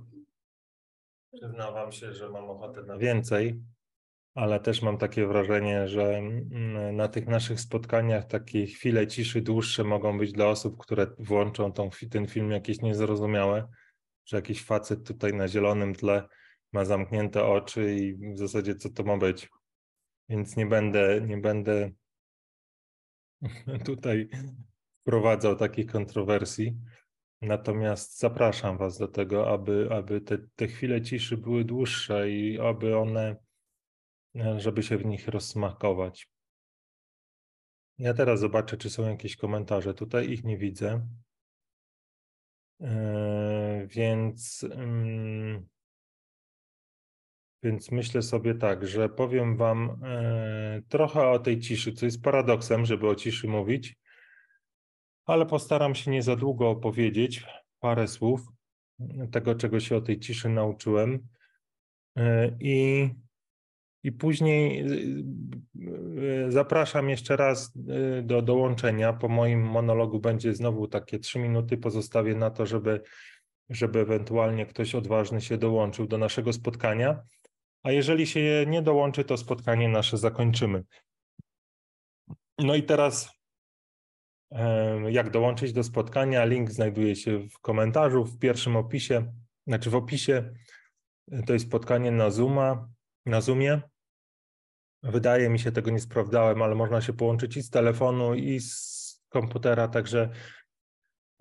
Przyznawam 1.33 1.93
się, 1.93 2.13
że 2.13 2.31
mam 2.31 2.51
ochotę 2.51 2.83
na 2.83 2.99
więcej 2.99 3.63
ale 4.35 4.61
też 4.61 4.83
mam 4.83 4.99
takie 4.99 5.27
wrażenie, 5.27 5.89
że 5.89 6.17
mm, 6.17 6.97
na 6.97 7.09
tych 7.09 7.27
naszych 7.27 7.61
spotkaniach 7.61 8.25
takie 8.25 8.67
chwile 8.67 9.07
ciszy 9.07 9.43
dłuższe 9.43 9.85
mogą 9.85 10.19
być 10.19 10.33
dla 10.33 10.47
osób, 10.47 10.79
które 10.79 11.07
włączą 11.19 11.73
tą, 11.73 11.91
ten 12.11 12.27
film 12.27 12.51
jakieś 12.51 12.81
niezrozumiałe, 12.81 13.69
że 14.27 14.37
jakiś 14.37 14.65
facet 14.65 15.07
tutaj 15.07 15.35
na 15.35 15.49
zielonym 15.49 15.95
tle 15.95 16.29
ma 16.73 16.85
zamknięte 16.85 17.45
oczy 17.45 17.95
i 17.95 18.33
w 18.35 18.39
zasadzie 18.39 18.75
co 18.75 18.91
to 18.91 19.03
ma 19.03 19.17
być. 19.17 19.51
Więc 20.29 20.57
nie 20.57 20.67
będę, 20.67 21.21
nie 21.21 21.39
będę 21.39 21.91
tutaj 23.87 24.29
wprowadzał 25.01 25.57
takich 25.57 25.87
kontrowersji. 25.87 26.77
Natomiast 27.43 28.19
zapraszam 28.19 28.79
Was 28.79 28.99
do 28.99 29.09
tego, 29.09 29.51
aby, 29.51 29.89
aby 29.91 30.21
te, 30.21 30.39
te 30.57 30.67
chwile 30.67 31.03
ciszy 31.03 31.37
były 31.37 31.65
dłuższe 31.65 32.31
i 32.31 32.61
aby 32.61 32.97
one 32.97 33.37
żeby 34.57 34.83
się 34.83 34.99
w 34.99 35.05
nich 35.05 35.29
rozsmakować. 35.29 36.29
Ja 37.99 38.15
teraz 38.15 38.41
zobaczę, 38.41 38.77
czy 38.77 38.91
są 38.91 39.09
jakieś 39.09 39.37
komentarze. 39.37 39.95
Tutaj 39.95 40.31
ich 40.31 40.45
nie 40.45 40.59
widzę. 40.59 41.09
Więc, 43.87 44.69
więc 47.63 47.91
myślę 47.91 48.23
sobie 48.23 48.55
tak, 48.55 48.87
że 48.87 49.09
powiem 49.09 49.57
Wam 49.57 50.01
trochę 50.89 51.29
o 51.29 51.39
tej 51.39 51.61
ciszy, 51.61 51.93
co 51.93 52.07
jest 52.07 52.23
paradoksem, 52.23 52.85
żeby 52.85 53.09
o 53.09 53.15
ciszy 53.15 53.49
mówić, 53.49 53.97
ale 55.25 55.47
postaram 55.47 55.95
się 55.95 56.11
nie 56.11 56.23
za 56.23 56.37
długo 56.37 56.71
opowiedzieć 56.71 57.47
parę 57.81 58.09
słów 58.09 58.41
tego, 59.33 59.55
czego 59.55 59.81
się 59.81 59.97
o 59.97 60.01
tej 60.01 60.21
ciszy 60.21 60.49
nauczyłem. 60.49 61.29
I 62.61 63.09
i 64.05 64.13
później 64.13 64.81
y, 64.81 65.25
y, 66.47 66.53
zapraszam 66.53 67.09
jeszcze 67.09 67.37
raz 67.37 67.77
y, 68.19 68.23
do 68.23 68.43
dołączenia. 68.43 69.13
Po 69.13 69.29
moim 69.29 69.63
monologu 69.63 70.21
będzie 70.21 70.55
znowu 70.55 70.89
takie 70.89 71.19
trzy 71.19 71.39
minuty. 71.39 71.77
Pozostawię 71.77 72.35
na 72.35 72.51
to, 72.51 72.67
żeby, 72.67 73.03
żeby 73.71 74.01
ewentualnie 74.01 74.67
ktoś 74.67 74.95
odważny 74.95 75.41
się 75.41 75.59
dołączył 75.59 76.07
do 76.07 76.19
naszego 76.19 76.53
spotkania. 76.53 77.23
A 77.83 77.93
jeżeli 77.93 78.27
się 78.27 78.65
nie 78.67 78.83
dołączy, 78.83 79.25
to 79.25 79.37
spotkanie 79.37 79.89
nasze 79.89 80.19
zakończymy. 80.19 80.85
No 82.59 82.75
i 82.75 82.83
teraz, 82.83 83.29
jak 85.09 85.31
dołączyć 85.31 85.73
do 85.73 85.85
spotkania? 85.85 86.45
Link 86.45 86.71
znajduje 86.71 87.17
się 87.17 87.49
w 87.49 87.59
komentarzu, 87.59 88.25
w 88.25 88.39
pierwszym 88.39 88.77
opisie, 88.77 89.33
znaczy 89.67 89.91
w 89.91 89.95
opisie. 89.95 90.55
To 91.47 91.53
jest 91.53 91.67
spotkanie 91.67 92.11
na 92.11 92.31
Zooma, 92.31 92.89
na 93.27 93.41
Zoomie. 93.41 93.81
Wydaje 95.05 95.49
mi 95.49 95.59
się, 95.59 95.73
tego 95.73 95.91
nie 95.91 96.01
sprawdzałem, 96.01 96.63
ale 96.63 96.75
można 96.75 97.01
się 97.01 97.13
połączyć 97.13 97.57
i 97.57 97.63
z 97.63 97.71
telefonu, 97.71 98.35
i 98.35 98.61
z 98.61 98.95
komputera, 99.29 99.89
także 99.89 100.31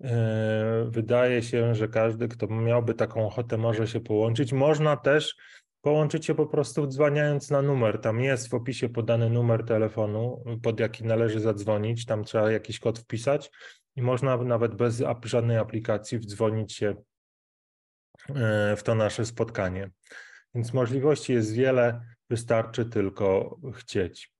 e, 0.04 0.86
wydaje 0.90 1.42
się, 1.42 1.74
że 1.74 1.88
każdy, 1.88 2.28
kto 2.28 2.46
miałby 2.46 2.94
taką 2.94 3.26
ochotę, 3.26 3.56
może 3.58 3.86
się 3.86 4.00
połączyć. 4.00 4.52
Można 4.52 4.96
też 4.96 5.36
połączyć 5.80 6.26
się 6.26 6.34
po 6.34 6.46
prostu 6.46 6.86
dzwoniając 6.86 7.50
na 7.50 7.62
numer. 7.62 8.00
Tam 8.00 8.20
jest 8.20 8.48
w 8.48 8.54
opisie 8.54 8.88
podany 8.88 9.30
numer 9.30 9.64
telefonu, 9.64 10.44
pod 10.62 10.80
jaki 10.80 11.04
należy 11.04 11.40
zadzwonić. 11.40 12.06
Tam 12.06 12.24
trzeba 12.24 12.50
jakiś 12.50 12.80
kod 12.80 12.98
wpisać 12.98 13.50
i 13.96 14.02
można 14.02 14.36
nawet 14.36 14.74
bez 14.74 15.02
żadnej 15.24 15.56
aplikacji 15.56 16.18
wdzwonić 16.18 16.72
się 16.72 16.94
e, 18.28 18.76
w 18.76 18.82
to 18.82 18.94
nasze 18.94 19.26
spotkanie. 19.26 19.90
Więc 20.54 20.72
możliwości 20.72 21.32
jest 21.32 21.54
wiele. 21.54 22.13
Wystarczy 22.30 22.84
tylko 22.84 23.58
chcieć. 23.74 24.32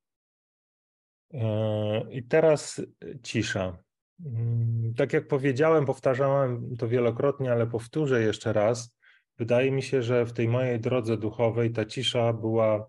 E, 1.35 2.11
I 2.11 2.23
teraz 2.23 2.83
cisza. 3.23 3.79
Mm, 4.27 4.95
tak 4.95 5.13
jak 5.13 5.29
powiedziałem, 5.29 5.87
powtarzałem 5.87 6.77
to 6.77 6.89
wielokrotnie, 6.89 7.53
ale 7.53 7.67
powtórzę 7.67 8.23
jeszcze 8.23 8.53
raz. 8.53 8.97
Wydaje 9.39 9.71
mi 9.71 9.83
się, 9.83 10.03
że 10.03 10.25
w 10.25 10.33
tej 10.33 10.49
mojej 10.49 10.81
drodze 10.81 11.17
duchowej 11.17 11.73
ta 11.73 11.85
cisza 11.85 12.33
była 12.33 12.87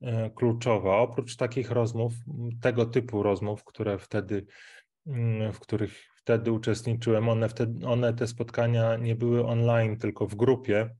e, 0.00 0.30
kluczowa. 0.30 0.96
Oprócz 0.96 1.36
takich 1.36 1.70
rozmów, 1.70 2.12
tego 2.60 2.86
typu 2.86 3.22
rozmów, 3.22 3.64
które 3.64 3.98
wtedy, 3.98 4.46
mm, 5.06 5.52
w 5.52 5.60
których 5.60 6.12
wtedy 6.16 6.52
uczestniczyłem, 6.52 7.28
one, 7.28 7.48
wtedy, 7.48 7.86
one 7.86 8.14
te 8.14 8.26
spotkania 8.26 8.96
nie 8.96 9.14
były 9.14 9.46
online, 9.46 9.96
tylko 9.96 10.26
w 10.26 10.34
grupie. 10.34 10.94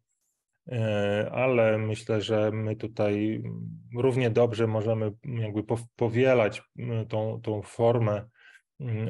E, 0.68 1.30
ale 1.32 1.78
myślę, 1.78 2.20
że 2.20 2.50
my 2.52 2.76
tutaj 2.76 3.42
równie 3.98 4.30
dobrze 4.30 4.66
możemy 4.66 5.12
jakby 5.24 5.62
powielać 5.96 6.62
tą, 7.08 7.40
tą 7.42 7.62
formę 7.62 8.24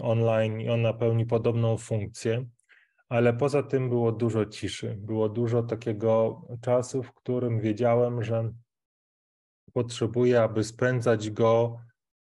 online 0.02 0.60
i 0.60 0.68
ona 0.68 0.92
pełni 0.92 1.26
podobną 1.26 1.76
funkcję, 1.76 2.46
ale 3.08 3.32
poza 3.32 3.62
tym 3.62 3.88
było 3.88 4.12
dużo 4.12 4.46
ciszy, 4.46 4.96
było 4.98 5.28
dużo 5.28 5.62
takiego 5.62 6.42
czasu, 6.60 7.02
w 7.02 7.14
którym 7.14 7.60
wiedziałem, 7.60 8.22
że 8.22 8.52
potrzebuję, 9.72 10.42
aby 10.42 10.64
spędzać 10.64 11.30
go 11.30 11.80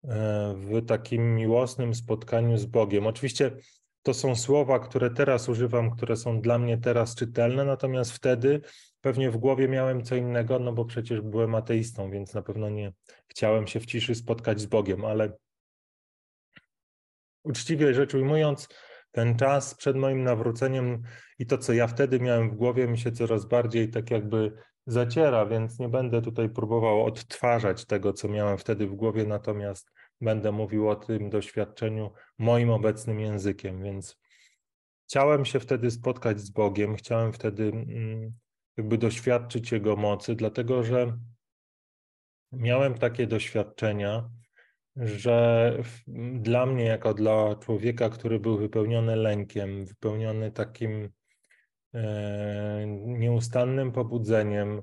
e, 0.04 0.54
w 0.56 0.86
takim 0.86 1.34
miłosnym 1.34 1.94
spotkaniu 1.94 2.58
z 2.58 2.66
Bogiem. 2.66 3.06
Oczywiście 3.06 3.56
to 4.02 4.14
są 4.14 4.36
słowa, 4.36 4.78
które 4.78 5.10
teraz 5.10 5.48
używam, 5.48 5.90
które 5.90 6.16
są 6.16 6.40
dla 6.40 6.58
mnie 6.58 6.78
teraz 6.78 7.14
czytelne, 7.14 7.64
natomiast 7.64 8.12
wtedy 8.12 8.60
pewnie 9.00 9.30
w 9.30 9.36
głowie 9.36 9.68
miałem 9.68 10.02
co 10.02 10.16
innego, 10.16 10.58
no 10.58 10.72
bo 10.72 10.84
przecież 10.84 11.20
byłem 11.20 11.54
ateistą, 11.54 12.10
więc 12.10 12.34
na 12.34 12.42
pewno 12.42 12.68
nie 12.70 12.92
chciałem 13.28 13.66
się 13.66 13.80
w 13.80 13.86
ciszy 13.86 14.14
spotkać 14.14 14.60
z 14.60 14.66
Bogiem, 14.66 15.04
ale 15.04 15.32
uczciwie 17.44 17.94
rzecz 17.94 18.14
ujmując, 18.14 18.68
ten 19.10 19.36
czas 19.36 19.74
przed 19.74 19.96
moim 19.96 20.24
nawróceniem 20.24 21.02
i 21.38 21.46
to, 21.46 21.58
co 21.58 21.72
ja 21.72 21.86
wtedy 21.86 22.20
miałem 22.20 22.50
w 22.50 22.54
głowie, 22.54 22.88
mi 22.88 22.98
się 22.98 23.12
coraz 23.12 23.46
bardziej 23.46 23.90
tak 23.90 24.10
jakby 24.10 24.52
zaciera, 24.86 25.46
więc 25.46 25.78
nie 25.78 25.88
będę 25.88 26.22
tutaj 26.22 26.50
próbował 26.50 27.04
odtwarzać 27.04 27.84
tego, 27.84 28.12
co 28.12 28.28
miałem 28.28 28.58
wtedy 28.58 28.86
w 28.86 28.94
głowie, 28.94 29.24
natomiast 29.24 29.92
będę 30.20 30.52
mówił 30.52 30.88
o 30.88 30.96
tym 30.96 31.30
doświadczeniu 31.30 32.10
moim 32.38 32.70
obecnym 32.70 33.20
językiem, 33.20 33.82
więc 33.82 34.18
chciałem 35.08 35.44
się 35.44 35.60
wtedy 35.60 35.90
spotkać 35.90 36.40
z 36.40 36.50
Bogiem, 36.50 36.96
chciałem 36.96 37.32
wtedy 37.32 37.64
mm, 37.64 38.32
jakby 38.78 38.98
doświadczyć 38.98 39.72
Jego 39.72 39.96
mocy, 39.96 40.34
dlatego 40.34 40.82
że 40.82 41.18
miałem 42.52 42.94
takie 42.94 43.26
doświadczenia, 43.26 44.30
że 44.96 45.78
dla 46.32 46.66
mnie, 46.66 46.84
jako 46.84 47.14
dla 47.14 47.54
człowieka, 47.54 48.10
który 48.10 48.40
był 48.40 48.58
wypełniony 48.58 49.16
lękiem, 49.16 49.84
wypełniony 49.84 50.50
takim 50.50 51.08
e, 51.94 52.84
nieustannym 53.06 53.92
pobudzeniem, 53.92 54.82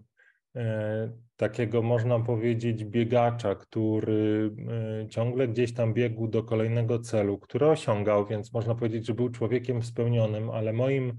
e, 0.56 1.12
takiego 1.36 1.82
można 1.82 2.20
powiedzieć 2.20 2.86
biegacza, 2.86 3.56
który 3.56 4.52
e, 5.04 5.08
ciągle 5.08 5.48
gdzieś 5.48 5.74
tam 5.74 5.94
biegł 5.94 6.28
do 6.28 6.44
kolejnego 6.44 7.00
celu, 7.00 7.38
który 7.38 7.68
osiągał, 7.68 8.26
więc 8.26 8.54
można 8.54 8.76
powiedzieć, 8.76 9.06
że 9.08 9.14
był 9.14 9.30
człowiekiem 9.30 9.84
spełnionym, 9.84 10.50
ale 10.50 10.74
moim 10.74 11.18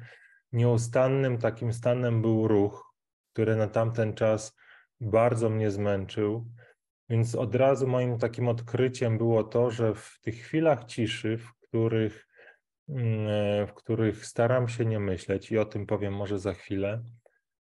nieustannym 0.56 1.38
takim 1.38 1.72
stanem 1.72 2.22
był 2.22 2.48
ruch, 2.48 2.94
który 3.32 3.56
na 3.56 3.68
tamten 3.68 4.14
czas 4.14 4.56
bardzo 5.00 5.50
mnie 5.50 5.70
zmęczył. 5.70 6.46
Więc 7.08 7.34
od 7.34 7.54
razu 7.54 7.86
moim 7.86 8.18
takim 8.18 8.48
odkryciem 8.48 9.18
było 9.18 9.44
to, 9.44 9.70
że 9.70 9.94
w 9.94 10.18
tych 10.22 10.34
chwilach 10.34 10.84
ciszy, 10.84 11.38
w 11.38 11.52
których, 11.60 12.26
mm, 12.88 13.66
w 13.66 13.74
których 13.74 14.26
staram 14.26 14.68
się 14.68 14.84
nie 14.84 15.00
myśleć, 15.00 15.52
i 15.52 15.58
o 15.58 15.64
tym 15.64 15.86
powiem 15.86 16.14
może 16.14 16.38
za 16.38 16.54
chwilę, 16.54 17.02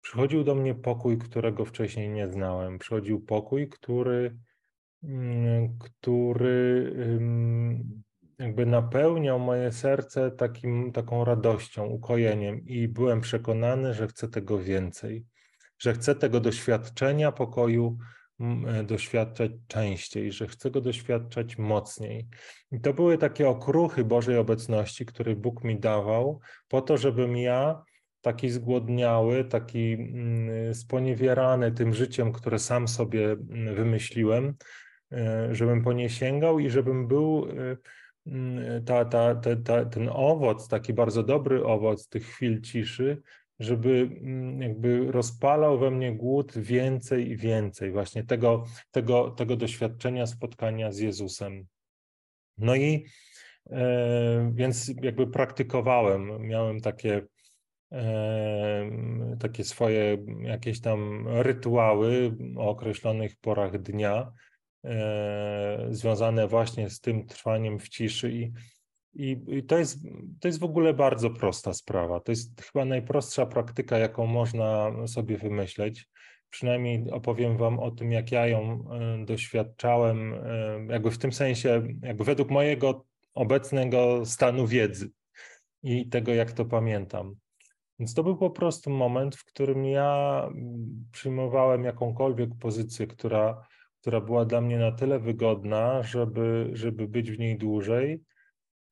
przychodził 0.01 0.45
do 0.45 0.55
mnie 0.55 0.75
pokój, 0.75 1.19
którego 1.19 1.65
wcześniej 1.65 2.09
nie 2.11 2.29
znałem. 2.29 2.79
Przychodził 2.79 3.21
pokój, 3.21 3.69
który, 3.69 4.37
mm, 5.03 5.79
który 5.79 6.95
jakby 8.39 8.67
napełniał 8.67 9.39
moje 9.39 9.73
serce 9.73 10.31
takim, 10.31 10.93
taką 10.93 11.25
radością, 11.25 11.87
ukojeniem 11.87 12.67
i 12.67 12.89
byłem 12.89 13.21
przekonany, 13.21 13.95
że 13.95 14.07
chcę 14.07 14.29
tego 14.29 14.59
więcej, 14.59 15.27
że 15.79 15.93
chcę 15.93 16.15
tego 16.15 16.41
doświadczenia 16.41 17.33
pokoju 17.33 17.99
e, 18.41 18.85
doświadczać 18.85 19.51
częściej, 19.67 20.33
że 20.33 20.47
chcę 20.47 20.71
go 20.71 20.81
doświadczać 20.81 21.59
mocniej. 21.59 22.29
I 22.73 22.81
to 22.81 22.95
były 22.95 23.19
takie 23.19 23.49
okruchy 23.49 24.05
Bożej 24.05 24.39
obecności, 24.39 25.07
które 25.07 25.37
Bóg 25.37 25.65
mi 25.65 25.81
dawał, 25.81 26.41
po 26.69 26.83
to, 26.83 26.97
żebym 26.97 27.37
ja, 27.37 27.83
taki 28.21 28.51
zgłodniały, 28.51 29.45
taki 29.45 29.93
mm, 29.93 30.75
sponiewierany 30.75 31.73
tym 31.73 31.95
życiem, 31.95 32.33
które 32.33 32.59
sam 32.59 32.89
sobie 32.89 33.33
mm, 33.33 33.75
wymyśliłem, 33.75 34.55
e, 35.13 35.49
żebym 35.55 35.83
po 35.83 35.93
nie 35.93 36.11
sięgał 36.11 36.59
i 36.59 36.71
żebym 36.71 37.09
był 37.09 37.47
e, 37.51 37.77
ta, 38.87 39.05
ta, 39.05 39.35
ta, 39.35 39.57
ta, 39.57 39.85
ten 39.85 40.09
owoc, 40.13 40.69
taki 40.69 40.93
bardzo 40.93 41.23
dobry 41.23 41.65
owoc 41.65 42.09
tych 42.09 42.27
chwil 42.27 42.61
ciszy, 42.61 43.23
żeby 43.59 44.11
mm, 44.23 44.63
jakby 44.63 45.13
rozpalał 45.13 45.79
we 45.79 45.91
mnie 45.91 46.17
głód 46.17 46.59
więcej 46.59 47.31
i 47.31 47.37
więcej 47.37 47.93
właśnie 47.93 48.25
tego, 48.25 48.65
tego, 48.91 49.31
tego 49.31 49.57
doświadczenia 49.57 50.27
spotkania 50.27 50.93
z 50.93 50.99
Jezusem. 50.99 51.67
No 52.59 52.75
i 52.75 53.07
e, 53.71 54.53
więc 54.55 54.93
jakby 55.03 55.27
praktykowałem, 55.27 56.47
miałem 56.47 56.81
takie, 56.81 57.27
e, 57.93 58.91
takie 59.41 59.65
swoje 59.65 60.19
jakieś 60.41 60.81
tam 60.81 61.29
rytuały 61.29 62.37
o 62.57 62.69
określonych 62.69 63.37
porach 63.37 63.79
dnia, 63.79 64.33
związane 65.91 66.49
właśnie 66.49 66.91
z 66.91 67.01
tym 67.01 67.27
trwaniem 67.27 67.79
w 67.79 67.89
ciszy 67.89 68.33
i, 68.33 68.53
i, 69.15 69.63
to, 69.63 69.79
jest, 69.79 69.99
to 70.41 70.49
jest 70.49 70.61
w 70.61 70.65
ogóle 70.65 70.95
bardzo 70.95 71.31
prosta 71.31 71.75
sprawa. 71.75 72.21
To 72.21 72.33
jest 72.33 72.63
chyba 72.63 72.85
najprostsza 72.85 73.47
praktyka, 73.47 73.99
jaką 73.99 74.27
można 74.27 74.93
sobie 75.07 75.39
wymyśleć. 75.39 76.09
Przynajmniej 76.51 77.11
opowiem 77.11 77.57
Wam 77.57 77.79
o 77.79 77.91
tym, 77.91 78.13
jak 78.13 78.33
ja 78.33 78.47
ją 78.47 78.85
e, 78.91 79.25
doświadczałem, 79.25 80.35
e, 80.35 80.87
jakby 80.89 81.11
w 81.11 81.19
tym 81.19 81.33
sensie, 81.33 81.83
jakby 82.03 82.25
według 82.25 82.51
mojego 82.51 83.05
obecnego 83.35 84.27
stanu 84.27 84.67
wiedzy. 84.67 85.11
i 85.83 86.09
tego, 86.09 86.35
jak 86.35 86.53
to 86.53 86.65
pamiętam. 86.65 87.37
Więc 87.99 88.15
to 88.15 88.23
był 88.23 88.37
po 88.37 88.51
prostu 88.51 88.91
moment, 88.91 89.37
w 89.37 89.45
którym 89.45 89.85
ja 89.85 90.49
przyjmowałem 91.13 91.85
jakąkolwiek 91.85 92.51
pozycję, 92.61 93.07
która, 93.07 93.67
która 94.05 94.21
była 94.21 94.45
dla 94.45 94.61
mnie 94.61 94.79
na 94.79 94.93
tyle 94.93 95.19
wygodna, 95.19 96.03
żeby, 96.03 96.71
żeby 96.73 97.09
być 97.09 97.31
w 97.31 97.39
niej 97.39 97.59
dłużej, 97.59 98.21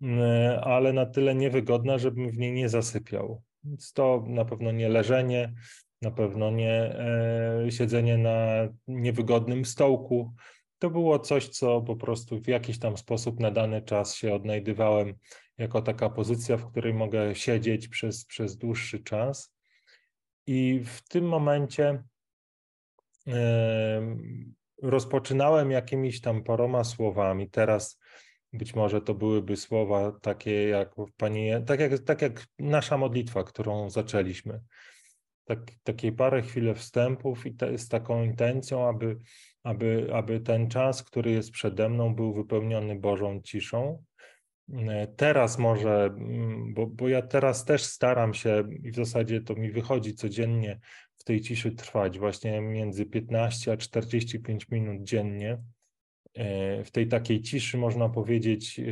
mm, 0.01 0.61
ale 0.63 0.93
na 0.93 1.07
tyle 1.07 1.35
niewygodna, 1.35 1.99
żebym 1.99 2.31
w 2.31 2.39
niej 2.39 2.53
nie 2.53 2.69
zasypiał. 2.69 3.43
Więc 3.65 3.93
to 3.93 4.25
na 4.27 4.45
pewno 4.45 4.73
nie 4.73 4.89
leżenie, 4.89 5.55
na 6.03 6.11
pewno 6.11 6.51
nie 6.51 6.73
e, 6.73 7.67
siedzenie 7.71 8.19
na 8.19 8.69
niewygodnym 8.89 9.65
stołku. 9.65 10.35
To 10.79 10.91
było 10.91 11.19
coś, 11.19 11.49
co 11.49 11.81
po 11.83 11.97
prostu 11.97 12.41
w 12.41 12.49
jakiś 12.49 12.79
tam 12.79 12.97
sposób 12.97 13.41
na 13.41 13.51
dany 13.51 13.83
czas 13.83 14.15
się 14.15 14.35
odnajdywałem 14.35 15.15
jako 15.59 15.83
taka 15.83 16.11
pozycja, 16.11 16.57
w 16.57 16.71
której 16.71 16.95
mogę 16.95 17.35
siedzieć 17.35 17.89
przez, 17.89 18.25
przez 18.25 18.57
dłuższy 18.57 18.99
czas. 18.99 19.55
I 20.47 20.81
w 20.85 21.09
tym 21.09 21.29
momencie 21.29 22.03
e, 23.29 24.17
rozpoczynałem 24.83 25.71
jakimiś 25.71 26.21
tam 26.21 26.43
paroma 26.43 26.85
słowami. 26.85 27.51
Teraz 27.51 27.99
być 28.53 28.75
może 28.75 29.01
to 29.01 29.15
byłyby 29.15 29.57
słowa 29.57 30.13
takie 30.23 30.69
jak 30.69 30.95
Pani, 31.17 31.51
tak 31.67 31.81
jak, 31.81 31.99
tak 31.99 32.23
jak 32.23 32.47
nasza 32.59 32.99
modlitwa, 32.99 33.45
którą 33.45 33.91
zaczęliśmy. 33.91 34.61
Tak, 35.45 35.59
takie 35.83 36.13
parę 36.13 36.43
chwil 36.43 36.75
wstępów 36.75 37.47
i 37.47 37.55
te, 37.55 37.79
z 37.79 37.89
taką 37.89 38.23
intencją, 38.25 38.89
aby, 38.89 39.19
aby, 39.63 40.09
aby 40.13 40.41
ten 40.41 40.69
czas, 40.69 41.03
który 41.03 41.31
jest 41.31 41.51
przede 41.51 41.89
mną, 41.89 42.15
był 42.15 42.35
wypełniony 42.35 42.97
Bożą 42.97 43.41
ciszą. 43.41 44.05
Teraz 45.17 45.59
może, 45.59 46.15
bo, 46.69 46.87
bo 46.87 47.09
ja 47.09 47.23
teraz 47.23 47.65
też 47.65 47.85
staram 47.85 48.35
się 48.35 48.65
i 48.83 48.91
w 48.91 48.95
zasadzie 48.95 49.41
to 49.41 49.55
mi 49.55 49.71
wychodzi 49.71 50.15
codziennie 50.15 50.81
w 51.23 51.25
tej 51.25 51.41
ciszy 51.41 51.73
trwać, 51.73 52.19
właśnie 52.19 52.61
między 52.61 53.07
15 53.07 53.73
a 53.73 53.77
45 53.77 54.69
minut 54.69 55.03
dziennie 55.03 55.59
E, 56.35 56.85
w 56.85 56.91
tej 56.91 57.09
takiej 57.09 57.43
ciszy, 57.43 57.79
można 57.79 58.09
powiedzieć, 58.09 58.81
e, 58.81 58.83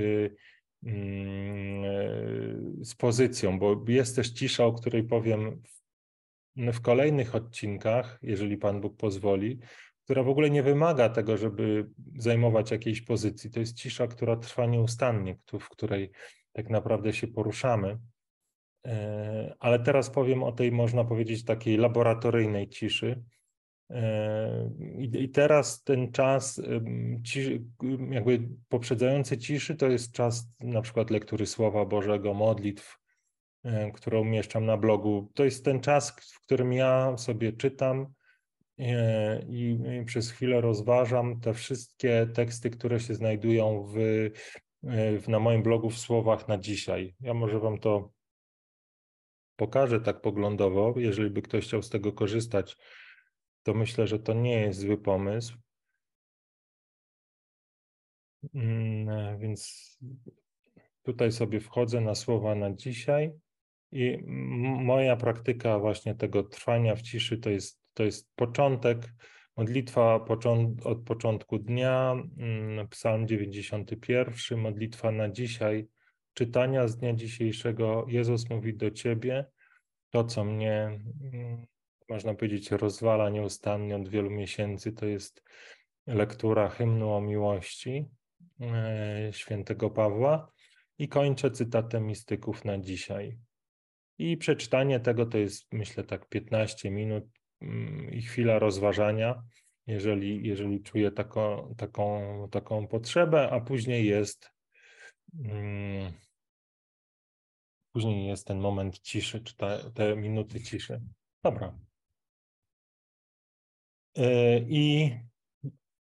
mm, 0.83 1.85
e, 1.85 2.85
z 2.85 2.95
pozycją, 2.95 3.59
bo 3.59 3.85
jest 3.89 4.17
też 4.17 4.31
cisza, 4.31 4.65
o 4.65 4.73
której 4.73 5.05
powiem 5.05 5.63
w 6.57 6.81
kolejnych 6.81 7.35
odcinkach, 7.35 8.19
jeżeli 8.23 8.57
Pan 8.57 8.81
Bóg 8.81 8.97
pozwoli, 8.97 9.59
która 10.05 10.23
w 10.23 10.29
ogóle 10.29 10.51
nie 10.51 10.63
wymaga 10.63 11.09
tego, 11.09 11.37
żeby 11.37 11.87
zajmować 12.17 12.71
jakiejś 12.71 13.01
pozycji. 13.03 13.51
To 13.51 13.61
jest 13.61 13.77
cisza, 13.77 14.07
która 14.07 14.37
trwa 14.37 14.67
nieustannie, 14.67 15.37
w 15.61 15.69
której 15.69 16.11
tak 16.53 16.71
naprawdę 16.71 17.13
się 17.13 17.29
poruszamy. 17.29 17.99
Ale 19.59 19.79
teraz 19.79 20.11
powiem 20.11 20.43
o 20.43 20.53
tej, 20.53 20.73
można 20.73 21.05
powiedzieć, 21.05 21.45
takiej 21.45 21.77
laboratoryjnej 21.77 22.69
ciszy, 22.69 23.23
i, 24.99 25.29
teraz 25.29 25.83
ten 25.83 26.13
czas, 26.13 26.63
jakby 28.11 28.49
poprzedzający 28.69 29.39
ciszy, 29.39 29.75
to 29.75 29.87
jest 29.87 30.13
czas 30.13 30.49
na 30.61 30.83
przykład 30.83 31.11
lektury 31.11 31.47
Słowa 31.47 31.85
Bożego, 31.85 32.35
modlitw, 32.35 32.99
które 33.95 34.21
umieszczam 34.21 34.67
na 34.67 34.77
blogu. 34.77 35.31
To 35.35 35.45
jest 35.45 35.65
ten 35.65 35.81
czas, 35.81 36.11
w 36.11 36.41
którym 36.41 36.73
ja 36.73 37.17
sobie 37.17 37.53
czytam 37.53 38.07
e, 38.79 39.43
i 39.49 39.79
przez 40.07 40.31
chwilę 40.31 40.61
rozważam 40.61 41.41
te 41.41 41.55
wszystkie 41.55 42.27
teksty, 42.35 42.71
które 42.71 43.01
się 43.01 43.15
znajdują 43.15 43.85
w, 43.95 43.97
w, 45.23 45.29
na 45.29 45.39
moim 45.39 45.63
blogu 45.63 45.91
w 45.91 45.99
słowach 45.99 46.49
na 46.49 46.59
dzisiaj. 46.59 47.15
Ja 47.21 47.35
może 47.35 47.59
Wam 47.59 47.79
to 47.79 48.11
pokażę 49.61 50.01
tak 50.01 50.21
poglądowo, 50.21 50.95
jeżeli 50.97 51.31
by 51.31 51.43
ktoś 51.43 51.65
chciał 51.65 51.83
z 51.83 51.91
tego 51.91 52.13
korzystać 52.13 52.77
to 53.63 53.75
myślę, 53.75 54.07
że 54.07 54.19
to 54.19 54.35
nie 54.35 54.61
jest 54.61 54.81
zły 54.81 54.99
pomysł. 54.99 55.59
Mm, 58.55 59.39
więc 59.39 59.99
tutaj 61.03 61.33
sobie 61.33 61.61
wchodzę 61.61 62.01
na 62.01 62.15
słowa 62.15 62.55
na 62.55 62.75
dzisiaj. 62.75 63.33
I 63.93 64.19
moja 64.85 65.17
praktyka 65.17 65.79
właśnie 65.79 66.15
tego 66.15 66.43
trwania 66.43 66.97
w 66.97 67.03
ciszy 67.03 67.39
to 67.39 67.51
jest, 67.51 67.81
to 67.95 68.05
jest 68.05 68.35
początek, 68.37 69.13
modlitwa 69.57 70.27
od 70.85 71.03
początku 71.05 71.59
dnia, 71.59 72.17
mm, 72.39 72.89
psalm 72.89 73.29
91, 73.29 74.59
modlitwa 74.59 75.13
na 75.13 75.29
dzisiaj, 75.29 75.89
czytania 76.41 76.89
z 76.89 76.97
dnia 76.97 77.15
dzisiejszego. 77.15 78.07
Jezus 78.09 78.51
mówi 78.51 78.75
do 78.75 78.91
ciebie 78.91 79.45
to, 80.11 80.25
co 80.25 80.45
mnie 80.45 81.01
mm, 81.33 81.67
można 82.09 82.35
powiedzieć, 82.35 82.71
rozwala 82.71 83.31
nieustannie 83.31 83.97
od 83.97 84.09
wielu 84.09 84.31
miesięcy, 84.31 84.93
to 84.93 85.07
jest 85.07 85.43
lektura 86.07 86.69
hymnu 86.69 87.13
o 87.13 87.21
miłości 87.21 88.09
e, 88.61 89.29
świętego 89.33 89.91
Pawła 89.91 90.53
i 90.99 91.09
kończę 91.09 91.51
cytatem 91.51 92.07
mistyków 92.07 92.65
na 92.65 92.79
dzisiaj. 92.79 93.39
I 94.19 94.37
przeczytanie 94.37 95.01
tego 95.01 95.27
to 95.27 95.39
jest, 95.39 95.73
myślę, 95.73 96.05
tak 96.05 96.29
15 96.29 96.91
minut 96.91 97.25
mm, 97.61 98.13
i 98.13 98.23
chwila 98.23 98.59
rozważania, 98.59 99.43
jeżeli, 99.87 100.49
jeżeli 100.49 100.83
czuję 100.83 101.11
taką, 101.11 101.75
taką, 101.77 102.49
taką 102.51 102.87
potrzebę, 102.87 103.51
a 103.51 103.61
później 103.61 104.07
jest. 104.07 104.51
Hmm, 105.45 106.13
później 107.93 108.27
jest 108.27 108.47
ten 108.47 108.59
moment 108.59 108.99
ciszy, 108.99 109.41
czy 109.41 109.57
te, 109.57 109.91
te 109.95 110.17
minuty 110.17 110.63
ciszy. 110.63 111.01
Dobra. 111.43 111.79
E, 114.17 114.59
I 114.59 115.11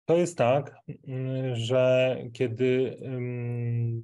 to 0.06 0.18
jest 0.18 0.38
tak, 0.38 0.76
mm, 1.08 1.56
że 1.56 2.18
kiedy 2.34 2.98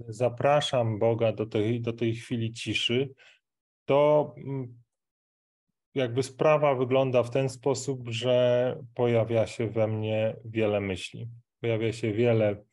zapraszam 0.07 0.99
Boga 0.99 1.31
do 1.31 1.45
tej, 1.45 1.81
do 1.81 1.93
tej 1.93 2.15
chwili 2.15 2.53
ciszy, 2.53 3.09
to 3.85 4.33
mm, 4.37 4.79
jakby 5.95 6.23
sprawa 6.23 6.75
wygląda 6.75 7.23
w 7.23 7.29
ten 7.29 7.49
sposób, 7.49 8.09
że 8.09 8.77
pojawia 8.95 9.47
się 9.47 9.67
we 9.67 9.87
mnie 9.87 10.35
wiele 10.45 10.81
myśli. 10.81 11.27
Pojawia 11.61 11.93
się 11.93 12.13
wiele 12.13 12.63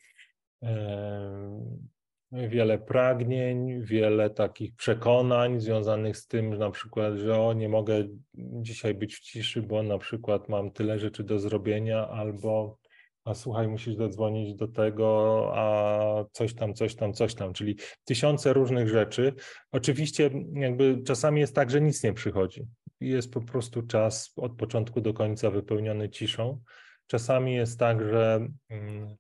wiele 2.33 2.79
pragnień, 2.79 3.83
wiele 3.83 4.31
takich 4.31 4.75
przekonań 4.75 5.61
związanych 5.61 6.17
z 6.17 6.27
tym, 6.27 6.53
że 6.53 6.59
na 6.59 6.71
przykład, 6.71 7.15
że 7.15 7.41
o, 7.41 7.53
nie 7.53 7.69
mogę 7.69 8.05
dzisiaj 8.35 8.95
być 8.95 9.17
w 9.17 9.21
ciszy, 9.21 9.63
bo 9.63 9.83
na 9.83 9.99
przykład 9.99 10.49
mam 10.49 10.71
tyle 10.71 10.99
rzeczy 10.99 11.25
do 11.25 11.39
zrobienia, 11.39 12.09
albo 12.09 12.79
a 13.27 13.35
słuchaj, 13.35 13.69
musisz 13.69 13.97
zadzwonić 13.97 14.55
do 14.55 14.69
tego, 14.69 15.51
a 15.55 16.25
coś 16.33 16.55
tam, 16.55 16.75
coś 16.75 16.95
tam, 16.95 17.13
coś 17.13 17.35
tam, 17.35 17.53
czyli 17.53 17.77
tysiące 18.05 18.53
różnych 18.53 18.89
rzeczy. 18.89 19.33
Oczywiście 19.73 20.31
jakby 20.53 21.03
czasami 21.07 21.41
jest 21.41 21.55
tak, 21.55 21.71
że 21.71 21.81
nic 21.81 22.03
nie 22.03 22.13
przychodzi. 22.13 22.67
Jest 23.01 23.33
po 23.33 23.41
prostu 23.41 23.83
czas 23.83 24.33
od 24.37 24.57
początku 24.57 25.01
do 25.01 25.15
końca 25.15 25.51
wypełniony 25.51 26.09
ciszą. 26.09 26.61
Czasami 27.07 27.55
jest 27.55 27.79
tak, 27.79 28.03
że 28.03 28.49
mm, 28.69 29.17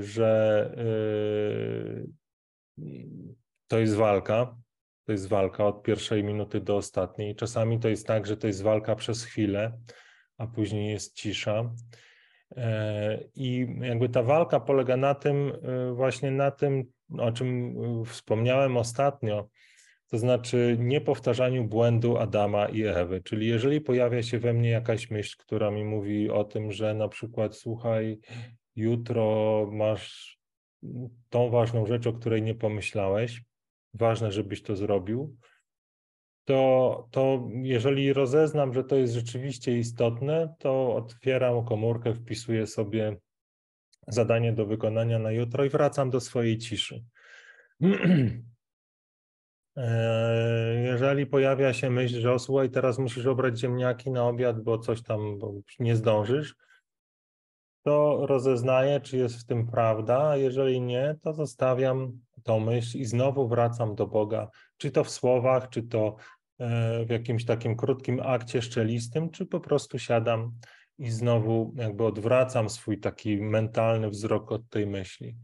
że 0.00 0.70
yy, 2.76 2.94
to 3.68 3.78
jest 3.78 3.94
walka. 3.94 4.56
To 5.06 5.12
jest 5.12 5.28
walka 5.28 5.66
od 5.66 5.82
pierwszej 5.82 6.24
minuty 6.24 6.60
do 6.60 6.76
ostatniej. 6.76 7.36
Czasami 7.36 7.80
to 7.80 7.88
jest 7.88 8.06
tak, 8.06 8.26
że 8.26 8.36
to 8.36 8.46
jest 8.46 8.62
walka 8.62 8.96
przez 8.96 9.24
chwilę, 9.24 9.78
a 10.38 10.46
później 10.46 10.90
jest 10.90 11.16
cisza. 11.16 11.74
Yy, 12.56 12.62
I 13.34 13.66
jakby 13.80 14.08
ta 14.08 14.22
walka 14.22 14.60
polega 14.60 14.96
na 14.96 15.14
tym, 15.14 15.52
właśnie 15.94 16.30
na 16.30 16.50
tym, 16.50 16.84
o 17.18 17.32
czym 17.32 17.74
wspomniałem 18.04 18.76
ostatnio, 18.76 19.48
to 20.10 20.18
znaczy 20.18 20.76
niepowtarzaniu 20.80 21.64
błędu 21.64 22.18
Adama 22.18 22.68
i 22.68 22.82
Ewy. 22.82 23.20
Czyli 23.20 23.46
jeżeli 23.46 23.80
pojawia 23.80 24.22
się 24.22 24.38
we 24.38 24.52
mnie 24.52 24.70
jakaś 24.70 25.10
myśl, 25.10 25.36
która 25.38 25.70
mi 25.70 25.84
mówi 25.84 26.30
o 26.30 26.44
tym, 26.44 26.72
że 26.72 26.94
na 26.94 27.08
przykład 27.08 27.56
słuchaj, 27.56 28.18
jutro 28.76 29.66
masz 29.72 30.38
tą 31.30 31.50
ważną 31.50 31.86
rzecz, 31.86 32.06
o 32.06 32.12
której 32.12 32.42
nie 32.42 32.54
pomyślałeś, 32.54 33.42
ważne, 33.94 34.32
żebyś 34.32 34.62
to 34.62 34.76
zrobił, 34.76 35.36
to, 36.44 37.08
to 37.10 37.48
jeżeli 37.62 38.12
rozeznam, 38.12 38.74
że 38.74 38.84
to 38.84 38.96
jest 38.96 39.14
rzeczywiście 39.14 39.78
istotne, 39.78 40.54
to 40.58 40.94
otwieram 40.94 41.64
komórkę, 41.64 42.14
wpisuję 42.14 42.66
sobie 42.66 43.16
zadanie 44.08 44.52
do 44.52 44.66
wykonania 44.66 45.18
na 45.18 45.32
jutro 45.32 45.64
i 45.64 45.68
wracam 45.68 46.10
do 46.10 46.20
swojej 46.20 46.58
ciszy. 46.58 47.04
E, 49.76 50.74
jeżeli 50.84 51.26
pojawia 51.26 51.72
się 51.72 51.90
myśl, 51.90 52.20
że 52.20 52.32
o 52.32 52.38
słuchaj, 52.38 52.70
teraz 52.70 52.98
musisz 52.98 53.26
obrać 53.26 53.58
ziemniaki 53.58 54.10
na 54.10 54.28
obiad, 54.28 54.62
bo 54.62 54.78
coś 54.78 55.02
tam 55.02 55.38
bo 55.38 55.54
nie 55.78 55.96
zdążysz, 55.96 56.54
to 57.84 58.26
rozeznaję, 58.26 59.00
czy 59.00 59.16
jest 59.16 59.40
w 59.40 59.46
tym 59.46 59.66
prawda, 59.66 60.28
a 60.28 60.36
jeżeli 60.36 60.80
nie, 60.80 61.16
to 61.22 61.32
zostawiam 61.32 62.18
tą 62.42 62.60
myśl 62.60 62.98
i 62.98 63.04
znowu 63.04 63.48
wracam 63.48 63.94
do 63.94 64.06
Boga, 64.06 64.50
czy 64.76 64.90
to 64.90 65.04
w 65.04 65.10
słowach, 65.10 65.68
czy 65.68 65.82
to 65.82 66.16
e, 66.58 67.04
w 67.04 67.10
jakimś 67.10 67.44
takim 67.44 67.76
krótkim 67.76 68.20
akcie 68.20 68.62
szczelistym, 68.62 69.30
czy 69.30 69.46
po 69.46 69.60
prostu 69.60 69.98
siadam 69.98 70.52
i 70.98 71.10
znowu 71.10 71.74
jakby 71.76 72.04
odwracam 72.04 72.70
swój 72.70 73.00
taki 73.00 73.36
mentalny 73.36 74.10
wzrok 74.10 74.52
od 74.52 74.68
tej 74.68 74.86
myśli. 74.86 75.36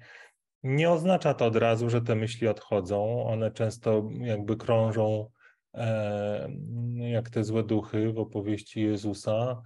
Nie 0.62 0.90
oznacza 0.90 1.34
to 1.34 1.46
od 1.46 1.56
razu, 1.56 1.90
że 1.90 2.02
te 2.02 2.14
myśli 2.14 2.48
odchodzą. 2.48 3.24
One 3.24 3.50
często 3.50 4.08
jakby 4.20 4.56
krążą 4.56 5.30
e, 5.74 6.50
jak 6.96 7.30
te 7.30 7.44
złe 7.44 7.62
duchy 7.62 8.12
w 8.12 8.18
opowieści 8.18 8.82
Jezusa 8.82 9.62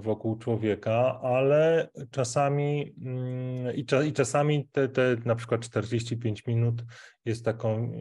wokół 0.00 0.36
człowieka, 0.38 1.20
ale 1.22 1.88
czasami 2.10 2.94
mm, 3.00 3.74
i, 4.06 4.12
czasami 4.12 4.68
te, 4.68 4.88
te 4.88 5.16
na 5.24 5.34
przykład 5.34 5.60
45 5.60 6.46
minut 6.46 6.84
jest 7.24 7.44
taką 7.44 7.92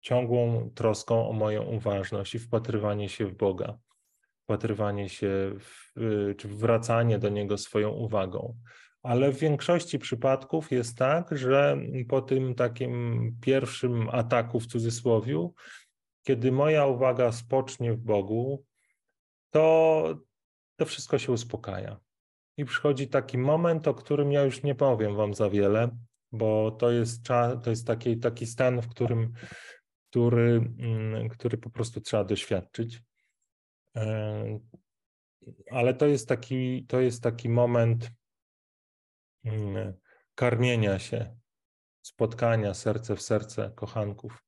ciągłą 0.00 0.70
troską 0.74 1.28
o 1.28 1.32
moją 1.32 1.62
uważność 1.62 2.34
i 2.34 2.38
wpatrywanie 2.38 3.08
się 3.08 3.26
w 3.26 3.36
Boga, 3.36 3.78
wpatrywanie 4.44 5.08
się 5.08 5.52
w, 5.58 5.92
czy 6.36 6.48
wracanie 6.48 7.18
do 7.18 7.28
Niego 7.28 7.58
swoją 7.58 7.90
uwagą. 7.90 8.56
Ale 9.02 9.32
w 9.32 9.38
większości 9.38 9.98
przypadków 9.98 10.70
jest 10.70 10.98
tak, 10.98 11.38
że 11.38 11.78
po 12.08 12.22
tym 12.22 12.54
takim 12.54 13.36
pierwszym 13.40 14.08
ataku 14.08 14.60
w 14.60 14.66
cudzysłowiu, 14.66 15.54
kiedy 16.22 16.52
moja 16.52 16.86
uwaga 16.86 17.32
spocznie 17.32 17.92
w 17.92 18.00
Bogu, 18.00 18.64
to 19.50 20.16
to 20.82 20.86
wszystko 20.86 21.18
się 21.18 21.32
uspokaja. 21.32 22.00
I 22.56 22.64
przychodzi 22.64 23.08
taki 23.08 23.38
moment, 23.38 23.88
o 23.88 23.94
którym 23.94 24.32
ja 24.32 24.42
już 24.42 24.62
nie 24.62 24.74
powiem 24.74 25.16
Wam 25.16 25.34
za 25.34 25.50
wiele, 25.50 25.96
bo 26.32 26.70
to 26.70 26.90
jest, 26.90 27.26
to 27.62 27.70
jest 27.70 27.86
taki, 27.86 28.18
taki 28.18 28.46
stan, 28.46 28.80
w 28.80 28.88
którym, 28.88 29.32
który, 30.10 30.70
mm, 30.78 31.28
który 31.28 31.58
po 31.58 31.70
prostu 31.70 32.00
trzeba 32.00 32.24
doświadczyć. 32.24 33.02
E, 33.96 34.58
ale 35.70 35.94
to 35.94 36.06
jest 36.06 36.28
taki, 36.28 36.86
to 36.86 37.00
jest 37.00 37.22
taki 37.22 37.48
moment, 37.48 38.10
Mm, 39.44 39.94
karmienia 40.34 40.98
się, 40.98 41.36
spotkania 42.02 42.74
serce 42.74 43.16
w 43.16 43.22
serce 43.22 43.72
kochanków. 43.74 44.44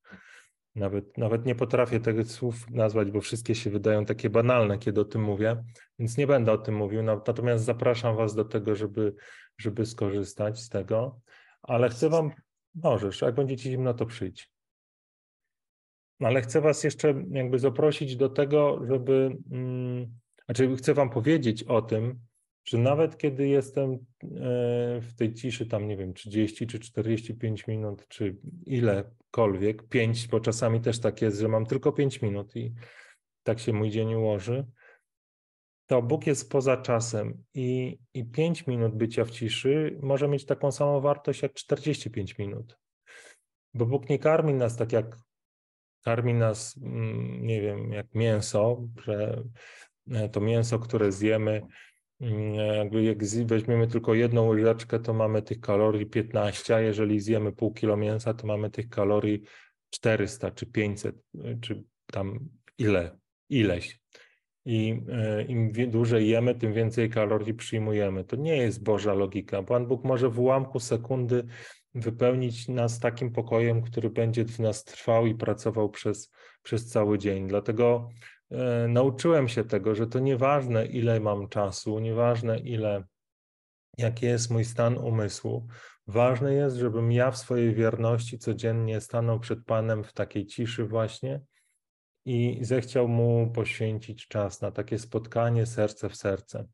Nawet, 0.74 1.18
nawet 1.18 1.46
nie 1.46 1.54
potrafię 1.54 2.00
tych 2.00 2.26
słów 2.26 2.70
nazwać, 2.70 3.10
bo 3.10 3.20
wszystkie 3.20 3.54
się 3.54 3.70
wydają 3.70 4.04
takie 4.04 4.30
banalne, 4.30 4.78
kiedy 4.78 5.00
o 5.00 5.04
tym 5.04 5.22
mówię, 5.22 5.64
więc 5.98 6.16
nie 6.16 6.26
będę 6.26 6.52
o 6.52 6.58
tym 6.58 6.74
mówił. 6.74 7.02
Natomiast 7.02 7.64
zapraszam 7.64 8.16
Was 8.16 8.34
do 8.34 8.44
tego, 8.44 8.74
żeby, 8.74 9.14
żeby 9.58 9.86
skorzystać 9.86 10.60
z 10.60 10.68
tego. 10.68 11.20
Ale 11.62 11.88
chcę 11.88 12.08
Wam, 12.08 12.30
możesz, 12.74 13.20
jak 13.20 13.34
będziecie 13.34 13.70
zimno, 13.70 13.94
to 13.94 14.06
przyjdź. 14.06 14.50
Ale 16.20 16.42
chcę 16.42 16.60
Was 16.60 16.84
jeszcze 16.84 17.14
jakby 17.30 17.58
zaprosić 17.58 18.16
do 18.16 18.28
tego, 18.28 18.80
żeby, 18.86 19.36
hmm, 19.50 20.06
znaczy 20.44 20.76
chcę 20.76 20.94
Wam 20.94 21.10
powiedzieć 21.10 21.62
o 21.62 21.82
tym, 21.82 22.20
że 22.64 22.78
nawet 22.78 23.18
kiedy 23.18 23.48
jestem 23.48 23.92
e, 23.92 23.98
w 25.00 25.12
tej 25.16 25.34
ciszy, 25.34 25.66
tam 25.66 25.88
nie 25.88 25.96
wiem, 25.96 26.14
30 26.14 26.66
czy 26.66 26.78
45 26.78 27.66
minut, 27.66 28.08
czy 28.08 28.36
ilekolwiek, 29.34 29.88
5, 29.88 30.28
bo 30.28 30.40
czasami 30.40 30.80
też 30.80 31.00
tak 31.00 31.22
jest, 31.22 31.40
że 31.40 31.48
mam 31.48 31.66
tylko 31.66 31.92
5 31.92 32.22
minut 32.22 32.56
i 32.56 32.74
tak 33.42 33.60
się 33.60 33.72
mój 33.72 33.90
dzień 33.90 34.14
ułoży, 34.14 34.66
to 35.86 36.02
Bóg 36.02 36.26
jest 36.26 36.50
poza 36.50 36.76
czasem 36.76 37.44
i, 37.54 37.98
i 38.14 38.24
5 38.24 38.66
minut 38.66 38.94
bycia 38.94 39.24
w 39.24 39.30
ciszy 39.30 39.98
może 40.02 40.28
mieć 40.28 40.44
taką 40.44 40.72
samą 40.72 41.00
wartość 41.00 41.42
jak 41.42 41.52
45 41.54 42.38
minut. 42.38 42.78
Bo 43.74 43.86
Bóg 43.86 44.08
nie 44.08 44.18
karmi 44.18 44.54
nas 44.54 44.76
tak 44.76 44.92
jak 44.92 45.16
karmi 46.04 46.34
nas, 46.34 46.76
mm, 46.82 47.46
nie 47.46 47.60
wiem, 47.60 47.92
jak 47.92 48.14
mięso, 48.14 48.88
że 49.04 49.42
e, 50.10 50.28
to 50.28 50.40
mięso, 50.40 50.78
które 50.78 51.12
zjemy, 51.12 51.66
jakby 52.20 53.02
jak 53.02 53.24
weźmiemy 53.46 53.86
tylko 53.86 54.14
jedną 54.14 54.48
łyżeczkę, 54.48 55.00
to 55.00 55.14
mamy 55.14 55.42
tych 55.42 55.60
kalorii 55.60 56.06
15, 56.06 56.74
a 56.74 56.80
jeżeli 56.80 57.20
zjemy 57.20 57.52
pół 57.52 57.72
kilo 57.72 57.96
mięsa, 57.96 58.34
to 58.34 58.46
mamy 58.46 58.70
tych 58.70 58.88
kalorii 58.88 59.42
400 59.90 60.50
czy 60.50 60.66
500, 60.66 61.16
czy 61.60 61.84
tam 62.06 62.48
ile, 62.78 63.18
ileś. 63.48 64.00
I 64.66 65.02
e, 65.12 65.42
im 65.42 65.72
dłużej 65.88 66.28
jemy, 66.28 66.54
tym 66.54 66.72
więcej 66.72 67.10
kalorii 67.10 67.54
przyjmujemy. 67.54 68.24
To 68.24 68.36
nie 68.36 68.56
jest 68.56 68.82
Boża 68.82 69.14
logika. 69.14 69.62
Pan 69.62 69.86
Bóg 69.86 70.04
może 70.04 70.28
w 70.28 70.40
ułamku 70.40 70.80
sekundy 70.80 71.44
wypełnić 71.94 72.68
nas 72.68 73.00
takim 73.00 73.32
pokojem, 73.32 73.82
który 73.82 74.10
będzie 74.10 74.44
w 74.44 74.58
nas 74.58 74.84
trwał 74.84 75.26
i 75.26 75.34
pracował 75.34 75.90
przez, 75.90 76.30
przez 76.62 76.86
cały 76.86 77.18
dzień. 77.18 77.48
Dlatego 77.48 78.08
E, 78.08 78.33
nauczyłem 78.88 79.48
się 79.48 79.64
tego, 79.64 79.94
że 79.94 80.06
to 80.06 80.18
nieważne, 80.18 80.86
ile 80.86 81.20
mam 81.20 81.48
czasu, 81.48 81.98
nieważne, 81.98 82.58
ile, 82.58 83.04
jaki 83.98 84.26
jest 84.26 84.50
mój 84.50 84.64
stan 84.64 84.98
umysłu. 84.98 85.66
Ważne 86.06 86.54
jest, 86.54 86.76
żebym 86.76 87.12
ja 87.12 87.30
w 87.30 87.38
swojej 87.38 87.74
wierności 87.74 88.38
codziennie 88.38 89.00
stanął 89.00 89.40
przed 89.40 89.64
Panem 89.64 90.04
w 90.04 90.12
takiej 90.12 90.46
ciszy 90.46 90.84
właśnie 90.84 91.40
i 92.24 92.58
zechciał 92.60 93.08
mu 93.08 93.50
poświęcić 93.54 94.28
czas 94.28 94.60
na 94.60 94.70
takie 94.70 94.98
spotkanie 94.98 95.66
serce 95.66 96.08
w 96.08 96.16
serce. 96.16 96.66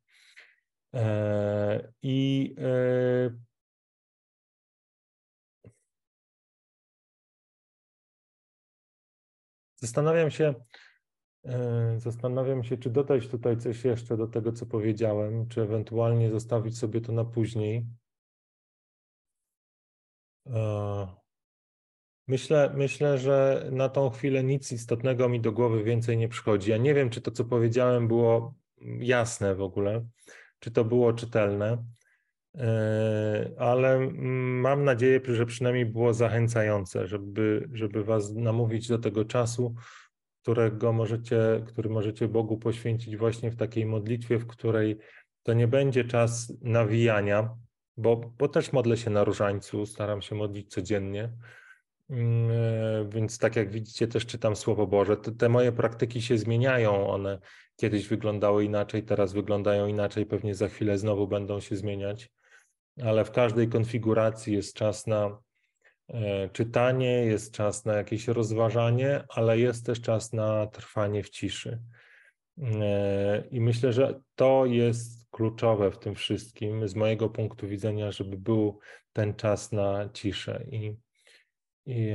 E, 0.93 1.91
I 2.01 2.55
e, 2.57 3.37
zastanawiam 9.75 10.31
się, 10.31 10.53
E, 10.53 10.90
zastanawiam 11.97 12.63
się, 12.63 12.77
czy 12.77 12.89
dodać 12.89 13.27
tutaj 13.27 13.57
coś 13.57 13.85
jeszcze 13.85 14.17
do 14.17 14.27
tego, 14.27 14.51
co 14.51 14.65
powiedziałem, 14.65 15.47
czy 15.47 15.61
ewentualnie 15.61 16.31
zostawić 16.31 16.77
sobie 16.77 17.01
to 17.01 17.11
na 17.11 17.25
później. 17.25 17.85
E, 20.47 21.07
myślę, 22.27 22.73
myślę, 22.75 23.17
że 23.17 23.67
na 23.71 23.89
tą 23.89 24.09
chwilę 24.09 24.43
nic 24.43 24.71
istotnego 24.71 25.29
mi 25.29 25.41
do 25.41 25.51
głowy 25.51 25.83
więcej 25.83 26.17
nie 26.17 26.29
przychodzi. 26.29 26.71
Ja 26.71 26.77
nie 26.77 26.93
wiem, 26.93 27.09
czy 27.09 27.21
to, 27.21 27.31
co 27.31 27.45
powiedziałem, 27.45 28.07
było 28.07 28.53
jasne 28.99 29.55
w 29.55 29.61
ogóle, 29.61 30.05
czy 30.59 30.71
to 30.71 30.85
było 30.85 31.13
czytelne, 31.13 31.85
e, 32.57 33.51
ale 33.57 33.99
mam 34.13 34.83
nadzieję, 34.83 35.21
że 35.23 35.45
przynajmniej 35.45 35.85
było 35.85 36.13
zachęcające, 36.13 37.07
żeby, 37.07 37.69
żeby 37.73 38.03
Was 38.03 38.33
namówić 38.33 38.87
do 38.87 38.97
tego 38.97 39.25
czasu, 39.25 39.75
którego 40.41 40.93
możecie, 40.93 41.63
który 41.67 41.89
możecie 41.89 42.27
Bogu 42.27 42.57
poświęcić 42.57 43.17
właśnie 43.17 43.51
w 43.51 43.55
takiej 43.55 43.85
modlitwie, 43.85 44.37
w 44.37 44.47
której 44.47 44.97
to 45.43 45.53
nie 45.53 45.67
będzie 45.67 46.03
czas 46.03 46.53
nawijania, 46.61 47.55
bo, 47.97 48.33
bo 48.37 48.47
też 48.47 48.73
modlę 48.73 48.97
się 48.97 49.09
na 49.09 49.23
różańcu, 49.23 49.85
staram 49.85 50.21
się 50.21 50.35
modlić 50.35 50.71
codziennie. 50.71 51.29
Mm, 52.09 52.51
e, 52.51 53.09
więc 53.09 53.37
tak 53.37 53.55
jak 53.55 53.71
widzicie, 53.71 54.07
też 54.07 54.25
czytam 54.25 54.55
Słowo 54.55 54.87
Boże. 54.87 55.17
Te, 55.17 55.31
te, 55.31 55.49
moje 55.49 55.71
praktyki 55.71 56.21
się 56.21 56.37
zmieniają. 56.37 57.07
One 57.07 57.39
kiedyś 57.75 58.07
wyglądały 58.07 58.65
inaczej, 58.65 59.03
teraz 59.03 59.33
wyglądają 59.33 59.87
inaczej, 59.87 60.25
pewnie 60.25 60.55
za 60.55 60.67
chwilę 60.67 60.97
znowu 60.97 61.27
będą 61.27 61.59
się 61.59 61.75
zmieniać. 61.75 62.29
Ale 63.03 63.25
w 63.25 63.31
każdej 63.31 63.67
konfiguracji 63.67 64.53
jest 64.53 64.75
czas 64.75 65.07
na 65.07 65.37
czytanie, 66.53 67.25
jest 67.25 67.53
czas 67.53 67.85
na 67.85 67.93
jakieś 67.93 68.27
rozważanie, 68.27 69.23
ale 69.29 69.59
jest 69.59 69.85
też 69.85 70.01
czas 70.01 70.33
na 70.33 70.67
trwanie 70.67 71.23
w 71.23 71.29
ciszy. 71.29 71.79
E, 72.61 73.43
I 73.51 73.61
myślę, 73.61 73.93
że 73.93 74.19
to 74.35 74.65
jest 74.65 75.29
kluczowe 75.29 75.91
w 75.91 75.97
tym 75.97 76.15
wszystkim, 76.15 76.87
z 76.87 76.95
mojego 76.95 77.29
punktu 77.29 77.67
widzenia, 77.67 78.11
żeby 78.11 78.37
był 78.37 78.79
ten 79.13 79.33
czas 79.33 79.71
na 79.71 80.09
ciszę. 80.13 80.65
I, 80.71 80.95
i, 81.85 82.13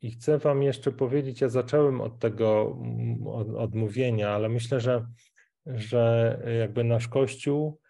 i 0.00 0.10
chcę 0.10 0.38
Wam 0.38 0.62
jeszcze 0.62 0.92
powiedzieć, 0.92 1.40
ja 1.40 1.48
zacząłem 1.48 2.00
od 2.00 2.18
tego 2.18 2.78
od, 3.26 3.48
odmówienia, 3.48 4.30
ale 4.30 4.48
myślę, 4.48 4.80
że, 4.80 5.06
że 5.66 6.38
jakby 6.60 6.84
nasz 6.84 7.08
Kościół 7.08 7.80
e, 7.80 7.83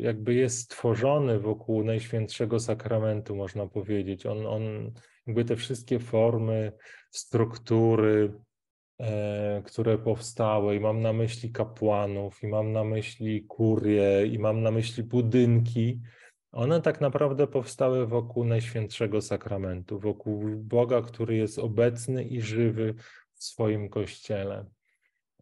jakby 0.00 0.34
jest 0.34 0.58
stworzony 0.58 1.40
wokół 1.40 1.84
Najświętszego 1.84 2.60
Sakramentu, 2.60 3.36
można 3.36 3.66
powiedzieć. 3.66 4.26
On, 4.26 4.46
on 4.46 4.92
jakby 5.26 5.44
te 5.44 5.56
wszystkie 5.56 5.98
formy, 5.98 6.72
struktury, 7.10 8.32
e, 9.00 9.62
które 9.66 9.98
powstały, 9.98 10.76
i 10.76 10.80
mam 10.80 11.00
na 11.00 11.12
myśli 11.12 11.52
kapłanów, 11.52 12.42
i 12.42 12.46
mam 12.46 12.72
na 12.72 12.84
myśli 12.84 13.44
kurie, 13.44 14.26
i 14.26 14.38
mam 14.38 14.62
na 14.62 14.70
myśli 14.70 15.02
budynki, 15.02 16.00
one 16.52 16.80
tak 16.80 17.00
naprawdę 17.00 17.46
powstały 17.46 18.06
wokół 18.06 18.44
Najświętszego 18.44 19.20
Sakramentu, 19.20 20.00
wokół 20.00 20.44
Boga, 20.56 21.02
który 21.02 21.36
jest 21.36 21.58
obecny 21.58 22.24
i 22.24 22.40
żywy 22.40 22.94
w 23.34 23.44
swoim 23.44 23.88
Kościele. 23.88 24.64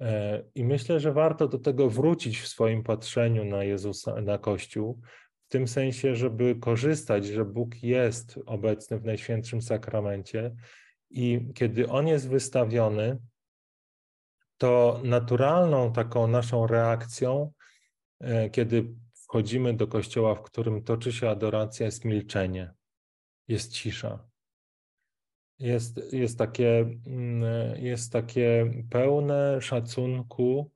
E, 0.01 0.43
I 0.55 0.65
myślę, 0.65 1.01
że 1.01 1.13
warto 1.13 1.49
do 1.49 1.59
tego 1.59 1.91
wrócić 1.91 2.41
w 2.41 2.49
swoim 2.49 2.83
patrzeniu 2.83 3.45
na 3.45 3.65
Jezusa, 3.65 4.21
na 4.21 4.39
Kościół, 4.39 5.01
w 5.47 5.49
tym 5.49 5.69
sensie, 5.69 6.17
żeby 6.17 6.55
korzystać, 6.55 7.27
że 7.27 7.45
Bóg 7.45 7.83
jest 7.83 8.39
obecny 8.47 8.99
w 8.99 9.05
Najświętszym 9.05 9.63
Sakramencie 9.63 10.55
i 11.11 11.49
kiedy 11.55 11.89
On 11.89 12.07
jest 12.07 12.29
wystawiony, 12.29 13.19
to 14.59 15.01
naturalną 15.05 15.93
taką 15.93 16.27
naszą 16.27 16.67
reakcją, 16.67 17.53
e, 18.21 18.51
kiedy 18.51 18.95
wchodzimy 19.15 19.75
do 19.75 19.87
kościoła, 19.87 20.35
w 20.35 20.43
którym 20.43 20.85
toczy 20.85 21.13
się 21.13 21.31
adoracja, 21.31 21.87
jest 21.87 22.05
milczenie, 22.05 22.73
jest 23.49 23.73
cisza. 23.73 24.29
Jest, 25.59 26.13
jest, 26.13 26.39
takie, 26.39 26.79
mm, 27.07 27.45
jest 27.85 28.13
takie 28.13 28.71
pełne 28.91 29.61
szacunku, 29.61 30.71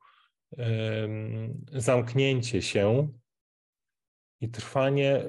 zamknięcie 1.72 2.62
się 2.62 3.08
i 4.40 4.48
trwanie, 4.48 5.22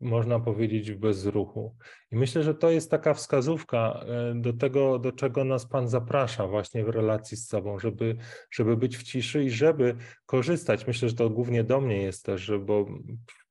można 0.00 0.40
powiedzieć, 0.40 0.92
w 0.92 0.98
bezruchu. 0.98 1.76
I 2.12 2.16
myślę, 2.16 2.42
że 2.42 2.54
to 2.54 2.70
jest 2.70 2.90
taka 2.90 3.14
wskazówka 3.14 4.04
e, 4.06 4.34
do 4.34 4.52
tego, 4.52 4.98
do 4.98 5.12
czego 5.12 5.44
nas 5.44 5.66
Pan 5.66 5.88
zaprasza 5.88 6.46
właśnie 6.46 6.84
w 6.84 6.88
relacji 6.88 7.36
z 7.36 7.48
sobą, 7.48 7.78
żeby, 7.78 8.16
żeby 8.50 8.76
być 8.76 8.96
w 8.96 9.02
ciszy 9.02 9.44
i 9.44 9.50
żeby 9.50 9.96
korzystać. 10.26 10.86
Myślę, 10.86 11.08
że 11.08 11.14
to 11.14 11.30
głównie 11.30 11.64
do 11.64 11.80
mnie 11.80 12.02
jest 12.02 12.24
też, 12.24 12.52
bo 12.60 12.86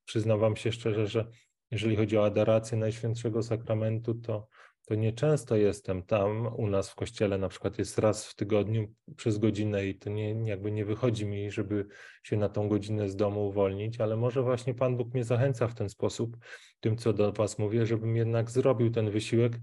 przyznam 0.06 0.40
Wam 0.40 0.56
się 0.56 0.72
szczerze, 0.72 1.08
że 1.08 1.28
jeżeli 1.72 1.96
chodzi 1.96 2.18
o 2.18 2.26
adorację 2.26 2.78
Najświętszego 2.78 3.44
Sakramentu, 3.44 4.14
to 4.14 4.48
to 4.88 4.96
nieczęsto 4.96 5.56
jestem 5.56 6.04
tam 6.04 6.56
u 6.56 6.68
nas 6.68 6.90
w 6.90 6.96
kościele, 6.96 7.38
na 7.38 7.50
przykład 7.50 7.78
jest 7.78 7.98
raz 7.98 8.28
w 8.28 8.36
tygodniu 8.36 8.94
przez 9.16 9.38
godzinę 9.38 9.86
i 9.86 9.96
to 9.96 10.10
nie, 10.10 10.50
jakby 10.50 10.72
nie 10.72 10.86
wychodzi 10.86 11.26
mi, 11.26 11.52
żeby 11.52 11.88
się 12.24 12.38
na 12.38 12.50
tą 12.50 12.70
godzinę 12.70 13.10
z 13.10 13.16
domu 13.16 13.48
uwolnić, 13.48 14.02
ale 14.02 14.18
może 14.18 14.42
właśnie 14.42 14.74
Pan 14.74 14.98
Bóg 14.98 15.14
mnie 15.14 15.24
zachęca 15.24 15.68
w 15.68 15.76
ten 15.76 15.90
sposób, 15.90 16.38
tym 16.80 16.98
co 16.98 17.14
do 17.14 17.32
Was 17.32 17.60
mówię, 17.60 17.86
żebym 17.86 18.16
jednak 18.16 18.52
zrobił 18.52 18.92
ten 18.92 19.12
wysiłek, 19.12 19.60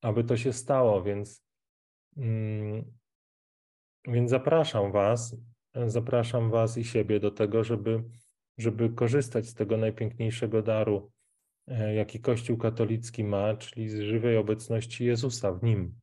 aby 0.00 0.24
to 0.24 0.36
się 0.36 0.52
stało, 0.52 1.02
więc, 1.02 1.44
mm, 2.16 2.84
więc 4.08 4.30
zapraszam 4.30 4.92
Was, 4.92 5.36
zapraszam 5.86 6.50
Was 6.50 6.78
i 6.78 6.84
siebie 6.84 7.20
do 7.20 7.30
tego, 7.30 7.64
żeby, 7.64 8.04
żeby 8.58 8.90
korzystać 8.90 9.46
z 9.46 9.54
tego 9.54 9.76
najpiękniejszego 9.76 10.62
daru, 10.62 11.10
jaki 11.94 12.20
Kościół 12.20 12.56
katolicki 12.58 13.24
ma, 13.24 13.56
czyli 13.56 13.88
z 13.88 14.00
żywej 14.00 14.36
obecności 14.36 15.04
Jezusa 15.04 15.52
w 15.52 15.62
nim. 15.62 16.00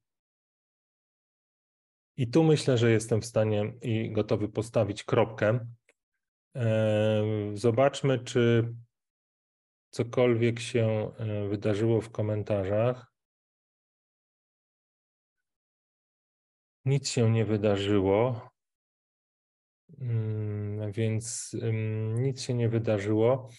I 2.18 2.28
tu 2.28 2.44
myślę, 2.44 2.78
że 2.78 2.92
jestem 2.92 3.22
w 3.22 3.26
stanie 3.26 3.74
i 3.82 4.12
gotowy 4.12 4.50
postawić 4.50 5.04
kropkę. 5.04 5.68
E, 6.56 7.24
zobaczmy, 7.54 8.20
czy 8.20 8.74
cokolwiek 9.90 10.60
się 10.60 11.12
e, 11.18 11.48
wydarzyło 11.48 12.02
w 12.02 12.10
komentarzach. 12.10 13.14
Nic 16.86 17.10
się 17.10 17.32
nie 17.32 17.46
wydarzyło, 17.46 18.50
mm, 20.00 20.92
więc 20.92 21.56
nic 22.16 22.42
się 22.42 22.54
nie 22.54 22.70
wydarzyło. 22.70 23.50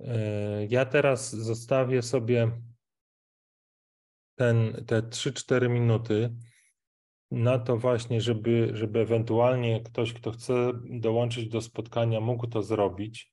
E, 0.00 0.66
ja 0.66 0.84
teraz 0.84 1.30
zostawię 1.30 2.02
sobie 2.02 2.50
ten, 4.34 4.84
te 4.86 5.02
3-4 5.02 5.68
minuty 5.68 6.34
na 7.30 7.58
to 7.58 7.76
właśnie, 7.76 8.20
żeby, 8.20 8.70
żeby 8.72 9.00
ewentualnie 9.00 9.80
ktoś, 9.80 10.12
kto 10.12 10.30
chce 10.30 10.72
dołączyć 10.84 11.48
do 11.48 11.60
spotkania, 11.60 12.20
mógł 12.20 12.46
to 12.46 12.62
zrobić. 12.62 13.32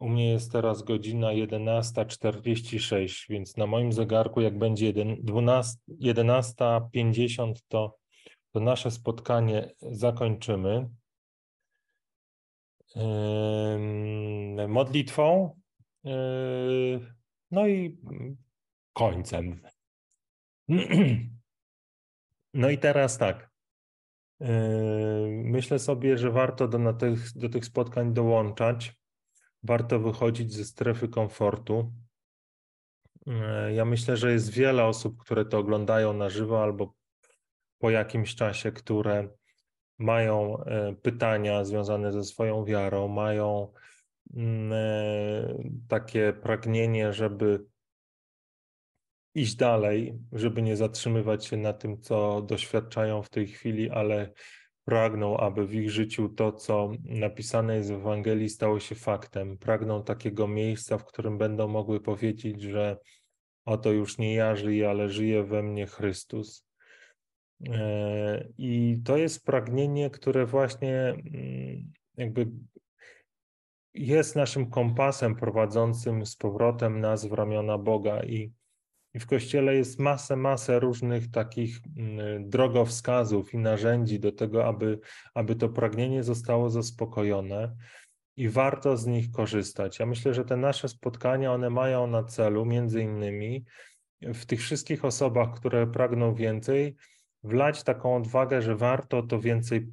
U 0.00 0.08
mnie 0.08 0.30
jest 0.30 0.52
teraz 0.52 0.82
godzina 0.82 1.28
11.46, 1.28 3.26
więc 3.28 3.56
na 3.56 3.66
moim 3.66 3.92
zegarku, 3.92 4.40
jak 4.40 4.58
będzie 4.58 4.92
11.50, 4.92 7.52
to, 7.68 7.96
to 8.52 8.60
nasze 8.60 8.90
spotkanie 8.90 9.74
zakończymy 9.80 10.88
modlitwą, 14.72 15.56
yy, 16.04 17.00
no 17.50 17.66
i 17.66 17.98
końcem. 18.92 19.60
No 22.54 22.70
i 22.70 22.78
teraz 22.78 23.18
tak. 23.18 23.50
Yy, 24.40 24.48
myślę 25.44 25.78
sobie, 25.78 26.18
że 26.18 26.30
warto 26.30 26.68
do, 26.68 26.92
tych, 26.92 27.32
do 27.38 27.48
tych 27.48 27.64
spotkań 27.64 28.14
dołączać. 28.14 28.94
Warto 29.62 30.00
wychodzić 30.00 30.52
ze 30.52 30.64
strefy 30.64 31.08
komfortu. 31.08 31.92
Yy, 33.26 33.74
ja 33.74 33.84
myślę, 33.84 34.16
że 34.16 34.32
jest 34.32 34.50
wiele 34.50 34.84
osób, 34.84 35.18
które 35.18 35.44
to 35.44 35.58
oglądają 35.58 36.12
na 36.12 36.28
żywo 36.28 36.62
albo 36.62 36.94
po 37.78 37.90
jakimś 37.90 38.34
czasie, 38.34 38.72
które 38.72 39.28
mają 39.98 40.64
pytania 41.02 41.64
związane 41.64 42.12
ze 42.12 42.24
swoją 42.24 42.64
wiarą, 42.64 43.08
mają 43.08 43.72
takie 45.88 46.32
pragnienie, 46.32 47.12
żeby 47.12 47.64
iść 49.34 49.56
dalej, 49.56 50.18
żeby 50.32 50.62
nie 50.62 50.76
zatrzymywać 50.76 51.46
się 51.46 51.56
na 51.56 51.72
tym, 51.72 52.00
co 52.00 52.42
doświadczają 52.42 53.22
w 53.22 53.30
tej 53.30 53.46
chwili, 53.46 53.90
ale 53.90 54.32
pragną, 54.84 55.36
aby 55.36 55.66
w 55.66 55.74
ich 55.74 55.90
życiu 55.90 56.28
to, 56.28 56.52
co 56.52 56.90
napisane 57.04 57.76
jest 57.76 57.90
w 57.90 57.94
Ewangelii, 57.94 58.48
stało 58.48 58.80
się 58.80 58.94
faktem. 58.94 59.58
Pragną 59.58 60.04
takiego 60.04 60.48
miejsca, 60.48 60.98
w 60.98 61.04
którym 61.04 61.38
będą 61.38 61.68
mogły 61.68 62.00
powiedzieć, 62.00 62.62
że 62.62 62.96
oto 63.64 63.92
już 63.92 64.18
nie 64.18 64.34
ja 64.34 64.56
żyję, 64.56 64.90
ale 64.90 65.08
żyje 65.08 65.44
we 65.44 65.62
mnie 65.62 65.86
Chrystus. 65.86 66.66
E, 67.68 68.48
I 68.58 69.00
to 69.04 69.16
jest 69.16 69.44
pragnienie, 69.44 70.10
które 70.10 70.46
właśnie 70.46 70.98
mm, 71.08 71.92
jakby 72.16 72.46
jest 73.94 74.36
naszym 74.36 74.70
kompasem 74.70 75.36
prowadzącym 75.36 76.26
z 76.26 76.36
powrotem 76.36 77.00
nas 77.00 77.26
w 77.26 77.32
ramiona 77.32 77.78
Boga. 77.78 78.22
I, 78.22 78.52
i 79.14 79.18
w 79.18 79.26
Kościele 79.26 79.74
jest 79.74 79.98
masę, 79.98 80.36
masę 80.36 80.80
różnych 80.80 81.30
takich 81.30 81.78
mm, 81.96 82.50
drogowskazów 82.50 83.54
i 83.54 83.58
narzędzi 83.58 84.20
do 84.20 84.32
tego, 84.32 84.66
aby, 84.66 84.98
aby 85.34 85.56
to 85.56 85.68
pragnienie 85.68 86.22
zostało 86.22 86.70
zaspokojone 86.70 87.76
i 88.36 88.48
warto 88.48 88.96
z 88.96 89.06
nich 89.06 89.30
korzystać. 89.30 89.98
Ja 89.98 90.06
myślę, 90.06 90.34
że 90.34 90.44
te 90.44 90.56
nasze 90.56 90.88
spotkania, 90.88 91.52
one 91.52 91.70
mają 91.70 92.06
na 92.06 92.24
celu 92.24 92.64
między 92.64 93.02
innymi 93.02 93.64
w 94.22 94.46
tych 94.46 94.60
wszystkich 94.60 95.04
osobach, 95.04 95.54
które 95.54 95.86
pragną 95.86 96.34
więcej, 96.34 96.96
wlać 97.42 97.82
taką 97.82 98.16
odwagę, 98.16 98.62
że 98.62 98.76
warto 98.76 99.22
to 99.22 99.40
więcej 99.40 99.92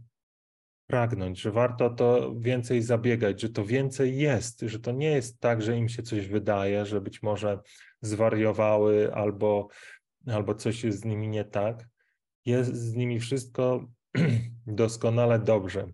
pragnąć, 0.89 1.41
że 1.41 1.52
warto 1.52 1.89
to 1.89 2.34
więcej 2.36 2.82
zabiegać, 2.82 3.41
że 3.41 3.49
to 3.49 3.65
więcej 3.65 4.17
jest, 4.17 4.62
że 4.62 4.80
to 4.80 4.91
nie 4.91 5.12
jest 5.12 5.39
tak, 5.39 5.62
że 5.62 5.78
im 5.78 5.89
się 5.89 6.04
coś 6.04 6.28
wydaje, 6.28 6.86
że 6.86 7.02
być 7.02 7.23
może 7.23 7.60
zwariowały 8.02 9.13
albo, 9.13 9.67
albo 10.28 10.56
coś 10.56 10.84
jest 10.84 10.99
z 10.99 11.06
nimi 11.06 11.28
nie 11.28 11.43
tak. 11.43 11.88
Jest 12.45 12.75
z 12.75 12.95
nimi 12.95 13.19
wszystko 13.19 13.88
doskonale 14.67 15.39
dobrze. 15.39 15.88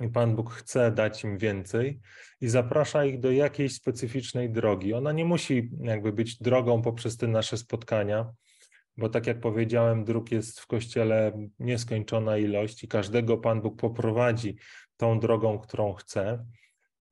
I 0.00 0.08
Pan 0.08 0.36
Bóg 0.36 0.52
chce 0.52 0.92
dać 0.92 1.24
im 1.24 1.38
więcej 1.38 2.00
i 2.40 2.48
zaprasza 2.48 3.04
ich 3.04 3.20
do 3.20 3.30
jakiejś 3.30 3.74
specyficznej 3.74 4.50
drogi. 4.50 4.94
Ona 4.94 5.12
nie 5.12 5.24
musi 5.24 5.70
jakby 5.80 6.12
być 6.12 6.38
drogą 6.38 6.82
poprzez 6.82 7.16
te 7.16 7.28
nasze 7.28 7.56
spotkania, 7.56 8.32
bo 8.96 9.08
tak 9.08 9.26
jak 9.26 9.40
powiedziałem, 9.40 10.04
dróg 10.04 10.32
jest 10.32 10.60
w 10.60 10.66
Kościele 10.66 11.32
nieskończona 11.58 12.38
ilość 12.38 12.84
i 12.84 12.88
każdego 12.88 13.38
Pan 13.38 13.60
Bóg 13.60 13.80
poprowadzi 13.80 14.56
tą 14.96 15.20
drogą, 15.20 15.58
którą 15.58 15.92
chce. 15.92 16.44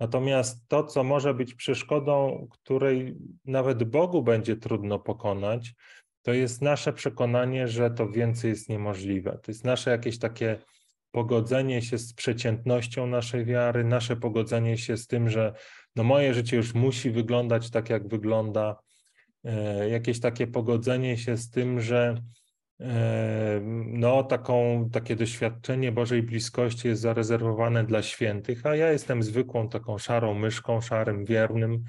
Natomiast 0.01 0.69
to, 0.69 0.85
co 0.85 1.05
może 1.05 1.35
być 1.35 1.55
przeszkodą, 1.55 2.47
której 2.51 3.17
nawet 3.45 3.85
Bogu 3.85 4.23
będzie 4.23 4.57
trudno 4.57 4.99
pokonać, 4.99 5.75
to 6.23 6.33
jest 6.33 6.63
nasze 6.63 6.93
przekonanie, 6.93 7.69
że 7.69 7.91
to 7.91 8.09
więcej 8.09 8.51
jest 8.51 8.69
niemożliwe. 8.69 9.39
To 9.43 9.51
jest 9.51 9.65
nasze 9.65 9.91
jakieś 9.91 10.19
takie 10.19 10.59
pogodzenie 11.11 11.83
się 11.83 11.99
z 11.99 12.15
przeciętnością 12.15 13.07
naszej 13.07 13.45
wiary, 13.45 13.85
nasze 13.85 14.17
pogodzenie 14.17 14.79
się 14.79 14.97
z 14.97 15.07
tym, 15.07 15.31
że 15.31 15.55
no 15.97 16.05
moje 16.05 16.35
życie 16.35 16.57
już 16.57 16.75
musi 16.75 17.11
wyglądać 17.11 17.71
tak, 17.71 17.91
jak 17.91 18.09
wygląda, 18.09 18.77
jakieś 19.91 20.21
takie 20.21 20.47
pogodzenie 20.47 21.17
się 21.17 21.37
z 21.37 21.51
tym, 21.51 21.81
że 21.81 22.15
e, 22.81 23.61
no, 23.87 24.23
taką, 24.23 24.89
takie 24.93 25.17
doświadczenie 25.17 25.93
Bożej 25.93 26.23
bliskości 26.23 26.89
jest 26.89 27.03
zarezerwowane 27.03 27.85
dla 27.85 28.03
świętych, 28.03 28.67
a 28.67 28.77
ja 28.77 28.93
jestem 28.93 29.23
zwykłą 29.23 29.69
taką 29.69 29.99
szarą 29.99 30.35
myszką, 30.35 30.81
szarym 30.81 31.25
wiernym, 31.25 31.85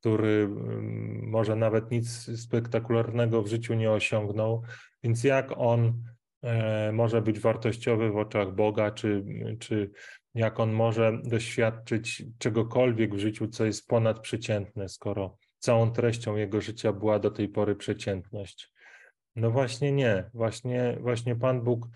który 0.00 0.42
mm, 0.42 1.28
może 1.28 1.56
nawet 1.56 1.90
nic 1.90 2.10
spektakularnego 2.40 3.42
w 3.42 3.48
życiu 3.48 3.74
nie 3.74 3.90
osiągnął, 3.90 4.62
więc 5.02 5.24
jak 5.24 5.58
on 5.58 6.02
e, 6.42 6.92
może 6.92 7.22
być 7.22 7.40
wartościowy 7.40 8.10
w 8.10 8.16
oczach 8.16 8.54
Boga, 8.54 8.90
czy, 8.90 9.24
czy 9.58 9.90
jak 10.34 10.60
on 10.60 10.72
może 10.72 11.18
doświadczyć 11.24 12.24
czegokolwiek 12.38 13.14
w 13.14 13.18
życiu, 13.18 13.48
co 13.48 13.64
jest 13.64 13.86
ponadprzeciętne, 13.86 14.88
skoro 14.88 15.38
całą 15.66 15.90
treścią 15.90 16.36
jego 16.36 16.60
życia 16.60 16.92
była 16.92 17.18
do 17.18 17.30
tej 17.30 17.48
pory 17.48 17.76
przeciętność. 17.76 18.72
No 19.36 19.50
właśnie 19.50 19.92
nie, 19.92 20.30
właśnie, 20.34 20.98
właśnie 21.00 21.36
Pan 21.36 21.62
Bóg 21.62 21.88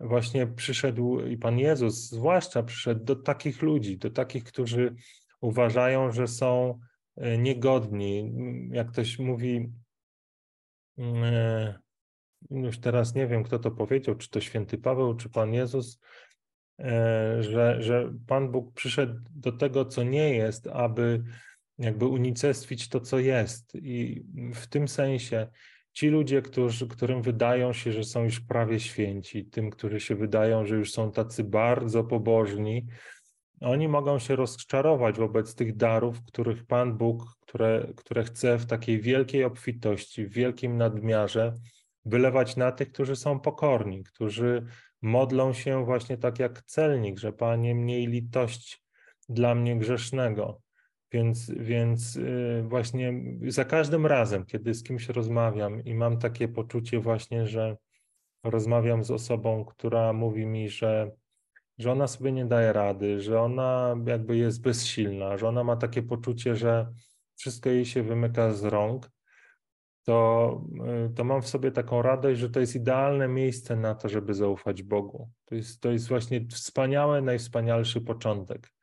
właśnie 0.00 0.46
przyszedł 0.46 1.20
i 1.20 1.36
Pan 1.36 1.58
Jezus 1.58 2.10
zwłaszcza 2.10 2.62
przyszedł 2.62 3.04
do 3.04 3.16
takich 3.16 3.62
ludzi, 3.62 3.98
do 3.98 4.10
takich, 4.10 4.44
którzy 4.44 4.94
uważają, 5.40 6.12
że 6.12 6.28
są 6.28 6.78
e, 7.16 7.38
niegodni. 7.38 8.32
Jak 8.70 8.92
ktoś 8.92 9.18
mówi, 9.18 9.72
e, 10.98 11.78
już 12.50 12.78
teraz 12.78 13.14
nie 13.14 13.26
wiem, 13.26 13.44
kto 13.44 13.58
to 13.58 13.70
powiedział, 13.70 14.14
czy 14.14 14.30
to 14.30 14.40
święty 14.40 14.78
Paweł, 14.78 15.14
czy 15.14 15.30
Pan 15.30 15.54
Jezus, 15.54 16.00
e, 16.78 17.42
że, 17.42 17.82
że 17.82 18.12
Pan 18.26 18.50
Bóg 18.50 18.74
przyszedł 18.74 19.20
do 19.30 19.52
tego, 19.52 19.84
co 19.84 20.02
nie 20.02 20.34
jest, 20.34 20.66
aby 20.66 21.22
jakby 21.78 22.06
unicestwić 22.06 22.88
to, 22.88 23.00
co 23.00 23.18
jest. 23.18 23.74
I 23.74 24.24
w 24.54 24.66
tym 24.66 24.88
sensie 24.88 25.48
ci 25.92 26.08
ludzie, 26.08 26.42
którzy, 26.42 26.88
którym 26.88 27.22
wydają 27.22 27.72
się, 27.72 27.92
że 27.92 28.04
są 28.04 28.24
już 28.24 28.40
prawie 28.40 28.80
święci, 28.80 29.44
tym, 29.44 29.70
którzy 29.70 30.00
się 30.00 30.14
wydają, 30.14 30.66
że 30.66 30.76
już 30.76 30.92
są 30.92 31.12
tacy 31.12 31.44
bardzo 31.44 32.04
pobożni, 32.04 32.86
oni 33.60 33.88
mogą 33.88 34.18
się 34.18 34.36
rozczarować 34.36 35.18
wobec 35.18 35.54
tych 35.54 35.76
darów, 35.76 36.24
których 36.24 36.66
Pan 36.66 36.96
Bóg, 36.96 37.24
które, 37.40 37.92
które 37.96 38.24
chce 38.24 38.58
w 38.58 38.66
takiej 38.66 39.00
wielkiej 39.00 39.44
obfitości, 39.44 40.26
w 40.26 40.32
wielkim 40.32 40.76
nadmiarze 40.76 41.54
wylewać 42.04 42.56
na 42.56 42.72
tych, 42.72 42.92
którzy 42.92 43.16
są 43.16 43.40
pokorni, 43.40 44.04
którzy 44.04 44.66
modlą 45.02 45.52
się 45.52 45.84
właśnie 45.84 46.18
tak 46.18 46.38
jak 46.38 46.62
celnik, 46.62 47.18
że 47.18 47.32
Panie, 47.32 47.74
mniej 47.74 48.06
litość 48.06 48.82
dla 49.28 49.54
mnie 49.54 49.76
grzesznego. 49.76 50.60
Więc, 51.12 51.50
więc 51.50 52.16
y, 52.16 52.64
właśnie 52.68 53.14
za 53.48 53.64
każdym 53.64 54.06
razem, 54.06 54.44
kiedy 54.44 54.74
z 54.74 54.82
kimś 54.82 55.08
rozmawiam 55.08 55.84
i 55.84 55.94
mam 55.94 56.18
takie 56.18 56.48
poczucie 56.48 57.00
właśnie, 57.00 57.46
że 57.46 57.76
rozmawiam 58.44 59.04
z 59.04 59.10
osobą, 59.10 59.64
która 59.64 60.12
mówi 60.12 60.46
mi, 60.46 60.68
że, 60.68 61.10
że 61.78 61.92
ona 61.92 62.06
sobie 62.06 62.32
nie 62.32 62.46
daje 62.46 62.72
rady, 62.72 63.20
że 63.20 63.40
ona 63.40 63.96
jakby 64.06 64.36
jest 64.36 64.62
bezsilna, 64.62 65.36
że 65.36 65.48
ona 65.48 65.64
ma 65.64 65.76
takie 65.76 66.02
poczucie, 66.02 66.56
że 66.56 66.92
wszystko 67.36 67.70
jej 67.70 67.84
się 67.84 68.02
wymyka 68.02 68.52
z 68.52 68.64
rąk, 68.64 69.10
to, 70.06 70.60
y, 71.06 71.14
to 71.14 71.24
mam 71.24 71.42
w 71.42 71.48
sobie 71.48 71.72
taką 71.72 72.02
radość, 72.02 72.40
że 72.40 72.50
to 72.50 72.60
jest 72.60 72.76
idealne 72.76 73.28
miejsce 73.28 73.76
na 73.76 73.94
to, 73.94 74.08
żeby 74.08 74.34
zaufać 74.34 74.82
Bogu. 74.82 75.30
To 75.44 75.54
jest, 75.54 75.80
to 75.80 75.90
jest 75.90 76.08
właśnie 76.08 76.46
wspaniały, 76.48 77.22
najwspanialszy 77.22 78.00
początek. 78.00 78.75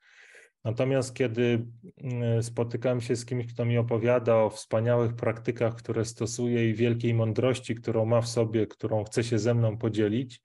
Natomiast 0.64 1.14
kiedy 1.14 1.66
mm, 1.98 2.44
spotykam 2.44 3.02
się 3.02 3.16
z 3.16 3.26
kimś, 3.26 3.54
kto 3.54 3.66
mi 3.66 3.78
opowiada 3.78 4.36
o 4.36 4.50
wspaniałych 4.50 5.16
praktykach, 5.16 5.76
które 5.76 6.06
stosuje 6.06 6.70
i 6.70 6.74
wielkiej 6.74 7.14
mądrości, 7.14 7.76
którą 7.76 8.06
ma 8.06 8.22
w 8.22 8.28
sobie, 8.28 8.68
którą 8.68 9.04
chce 9.04 9.24
się 9.24 9.40
ze 9.40 9.54
mną 9.54 9.78
podzielić, 9.78 10.42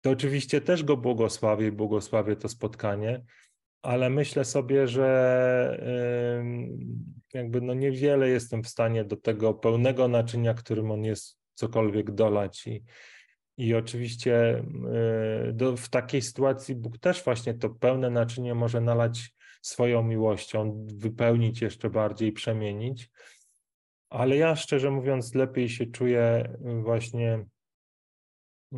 to 0.00 0.10
oczywiście 0.10 0.60
też 0.60 0.84
go 0.84 0.96
błogosławię 0.96 1.66
i 1.66 1.72
błogosławię 1.72 2.36
to 2.36 2.48
spotkanie, 2.48 3.24
ale 3.82 4.10
myślę 4.10 4.44
sobie, 4.44 4.88
że 4.88 5.78
jakby 7.34 7.60
no 7.60 7.74
niewiele 7.74 8.28
jestem 8.28 8.62
w 8.62 8.68
stanie 8.68 9.04
do 9.04 9.16
tego 9.16 9.54
pełnego 9.54 10.08
naczynia, 10.08 10.54
którym 10.54 10.90
on 10.90 11.04
jest 11.04 11.38
cokolwiek 11.54 12.10
dolać. 12.10 12.66
I, 12.66 12.84
i 13.56 13.74
oczywiście 13.74 14.64
y, 15.48 15.52
do, 15.52 15.76
w 15.76 15.88
takiej 15.88 16.22
sytuacji 16.22 16.74
Bóg 16.74 16.98
też 16.98 17.24
właśnie 17.24 17.54
to 17.54 17.70
pełne 17.70 18.10
naczynie 18.10 18.54
może 18.54 18.80
nalać 18.80 19.33
swoją 19.66 20.02
miłością, 20.02 20.86
wypełnić 20.94 21.62
jeszcze 21.62 21.90
bardziej, 21.90 22.32
przemienić. 22.32 23.10
Ale 24.10 24.36
ja 24.36 24.56
szczerze 24.56 24.90
mówiąc, 24.90 25.34
lepiej 25.34 25.68
się 25.68 25.86
czuję 25.86 26.54
właśnie 26.82 27.34
y, 27.38 28.76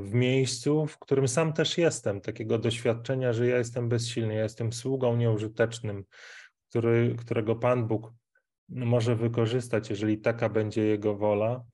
w 0.00 0.10
miejscu, 0.12 0.86
w 0.86 0.98
którym 0.98 1.28
sam 1.28 1.52
też 1.52 1.78
jestem, 1.78 2.20
takiego 2.20 2.58
doświadczenia, 2.58 3.32
że 3.32 3.46
ja 3.46 3.58
jestem 3.58 3.88
bezsilny, 3.88 4.34
ja 4.34 4.42
jestem 4.42 4.72
sługą 4.72 5.16
nieużytecznym, 5.16 6.04
który, 6.68 7.16
którego 7.18 7.56
Pan 7.56 7.86
Bóg 7.86 8.12
może 8.68 9.16
wykorzystać, 9.16 9.90
jeżeli 9.90 10.18
taka 10.18 10.48
będzie 10.48 10.82
Jego 10.82 11.16
wola, 11.16 11.64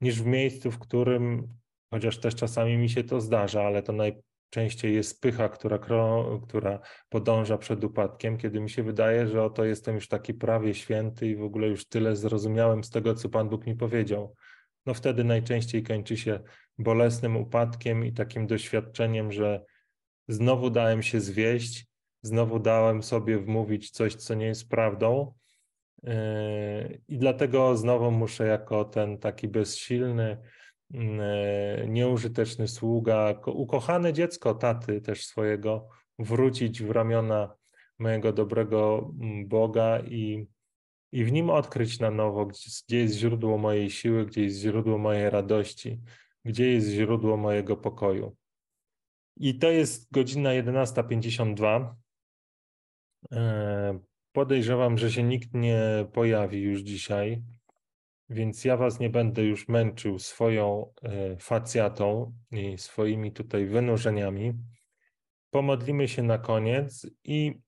niż 0.00 0.22
w 0.22 0.26
miejscu, 0.26 0.70
w 0.70 0.78
którym 0.78 1.48
chociaż 1.90 2.18
też 2.18 2.34
czasami 2.34 2.76
mi 2.76 2.90
się 2.90 3.04
to 3.04 3.20
zdarza, 3.20 3.62
ale 3.62 3.82
to 3.82 3.92
najczęściej 4.56 4.94
jest 4.94 5.20
pycha, 5.20 5.48
która, 5.48 5.78
która 6.46 6.80
podąża 7.08 7.58
przed 7.58 7.84
upadkiem, 7.84 8.38
kiedy 8.38 8.60
mi 8.60 8.70
się 8.70 8.82
wydaje, 8.82 9.28
że 9.28 9.42
oto 9.42 9.64
jestem 9.64 9.94
już 9.94 10.08
taki 10.08 10.34
prawie 10.34 10.74
święty 10.74 11.28
i 11.28 11.36
w 11.36 11.42
ogóle 11.42 11.66
już 11.68 11.88
tyle 11.88 12.16
zrozumiałem 12.16 12.84
z 12.84 12.90
tego, 12.90 13.14
co 13.14 13.28
Pan 13.28 13.48
Bóg 13.48 13.66
mi 13.66 13.76
powiedział. 13.76 14.34
No 14.86 14.94
wtedy 14.94 15.24
najczęściej 15.24 15.82
kończy 15.82 16.16
się 16.16 16.40
bolesnym 16.78 17.36
upadkiem 17.36 18.04
i 18.04 18.12
takim 18.12 18.46
doświadczeniem, 18.46 19.32
że 19.32 19.64
znowu 20.28 20.70
dałem 20.70 21.02
się 21.02 21.20
zwieść, 21.20 21.86
znowu 22.22 22.58
dałem 22.58 23.02
sobie 23.02 23.38
wmówić 23.38 23.90
coś, 23.90 24.14
co 24.14 24.34
nie 24.34 24.46
jest 24.46 24.68
prawdą. 24.68 25.34
Yy, 26.02 26.12
I 27.08 27.18
dlatego 27.18 27.76
znowu 27.76 28.10
muszę 28.10 28.46
jako 28.46 28.84
ten 28.84 29.18
taki 29.18 29.48
bezsilny, 29.48 30.38
nieużyteczny 31.88 32.68
sługa, 32.68 33.40
ukochane 33.46 34.12
dziecko 34.12 34.54
taty 34.54 35.00
też 35.00 35.26
swojego, 35.26 35.88
wrócić 36.18 36.82
w 36.82 36.90
ramiona 36.90 37.54
mojego 37.98 38.32
dobrego 38.32 39.10
mm, 39.20 39.48
Boga 39.48 40.00
i, 40.00 40.46
i 41.12 41.24
w 41.24 41.32
nim 41.32 41.50
odkryć 41.50 42.00
na 42.00 42.10
nowo, 42.10 42.46
gdzie, 42.46 42.70
gdzie 42.88 42.98
jest 42.98 43.14
źródło 43.14 43.58
mojej 43.58 43.90
siły, 43.90 44.26
gdzie 44.26 44.42
jest 44.42 44.58
źródło 44.58 44.98
mojej 44.98 45.30
radości, 45.30 46.00
gdzie 46.44 46.72
jest 46.72 46.88
źródło 46.88 47.36
mojego 47.36 47.76
pokoju. 47.76 48.36
I 49.36 49.58
to 49.58 49.70
jest 49.70 50.12
godzina 50.12 50.50
11.52. 50.50 51.94
E, 53.32 53.98
podejrzewam, 54.32 54.98
że 54.98 55.12
się 55.12 55.22
nikt 55.22 55.54
nie 55.54 56.06
pojawi 56.12 56.62
już 56.62 56.80
dzisiaj. 56.80 57.42
Więc 58.28 58.64
ja 58.64 58.76
was 58.76 59.00
nie 59.00 59.10
będę 59.10 59.42
już 59.42 59.68
męczył 59.68 60.18
swoją 60.18 60.92
e, 61.02 61.36
facjatą 61.36 62.32
i 62.50 62.78
swoimi 62.78 63.32
tutaj 63.32 63.66
wynurzeniami. 63.66 64.52
Pomodlimy 65.50 66.08
się 66.08 66.22
na 66.22 66.38
koniec 66.38 67.06
i, 67.24 67.60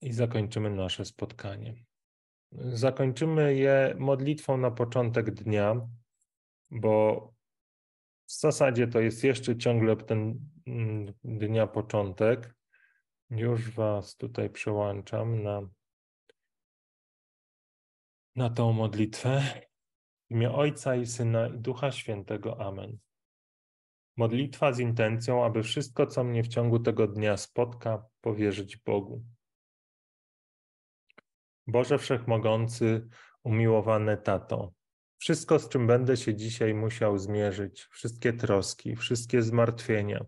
i 0.00 0.12
zakończymy 0.12 0.70
nasze 0.70 1.04
spotkanie. 1.04 1.74
Zakończymy 2.52 3.54
je 3.54 3.94
modlitwą 3.98 4.56
na 4.56 4.70
początek 4.70 5.30
dnia, 5.30 5.88
bo 6.70 7.32
w 8.26 8.32
zasadzie 8.32 8.86
to 8.88 9.00
jest 9.00 9.24
jeszcze 9.24 9.56
ciągle 9.56 9.96
ten 9.96 10.38
mm, 10.66 11.12
dnia 11.24 11.66
początek. 11.66 12.54
Już 13.30 13.70
was 13.70 14.16
tutaj 14.16 14.50
przełączam 14.50 15.42
na 15.42 15.62
na 18.36 18.50
tą 18.50 18.72
modlitwę. 18.72 19.42
W 20.30 20.34
imię 20.34 20.52
Ojca 20.52 20.96
i 20.96 21.06
Syna 21.06 21.48
i 21.48 21.58
Ducha 21.58 21.92
Świętego. 21.92 22.60
Amen. 22.66 22.98
Modlitwa 24.16 24.72
z 24.72 24.78
intencją, 24.78 25.44
aby 25.44 25.62
wszystko, 25.62 26.06
co 26.06 26.24
mnie 26.24 26.42
w 26.42 26.48
ciągu 26.48 26.78
tego 26.78 27.06
dnia 27.06 27.36
spotka, 27.36 28.04
powierzyć 28.20 28.76
Bogu. 28.76 29.24
Boże 31.66 31.98
Wszechmogący, 31.98 33.08
umiłowany 33.44 34.16
Tato, 34.16 34.72
wszystko, 35.18 35.58
z 35.58 35.68
czym 35.68 35.86
będę 35.86 36.16
się 36.16 36.34
dzisiaj 36.34 36.74
musiał 36.74 37.18
zmierzyć, 37.18 37.82
wszystkie 37.90 38.32
troski, 38.32 38.96
wszystkie 38.96 39.42
zmartwienia, 39.42 40.24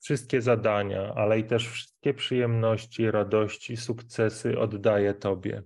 wszystkie 0.00 0.42
zadania, 0.42 1.14
ale 1.14 1.38
i 1.38 1.44
też 1.44 1.68
wszystkie 1.68 2.14
przyjemności, 2.14 3.10
radości, 3.10 3.76
sukcesy 3.76 4.58
oddaję 4.58 5.14
Tobie. 5.14 5.62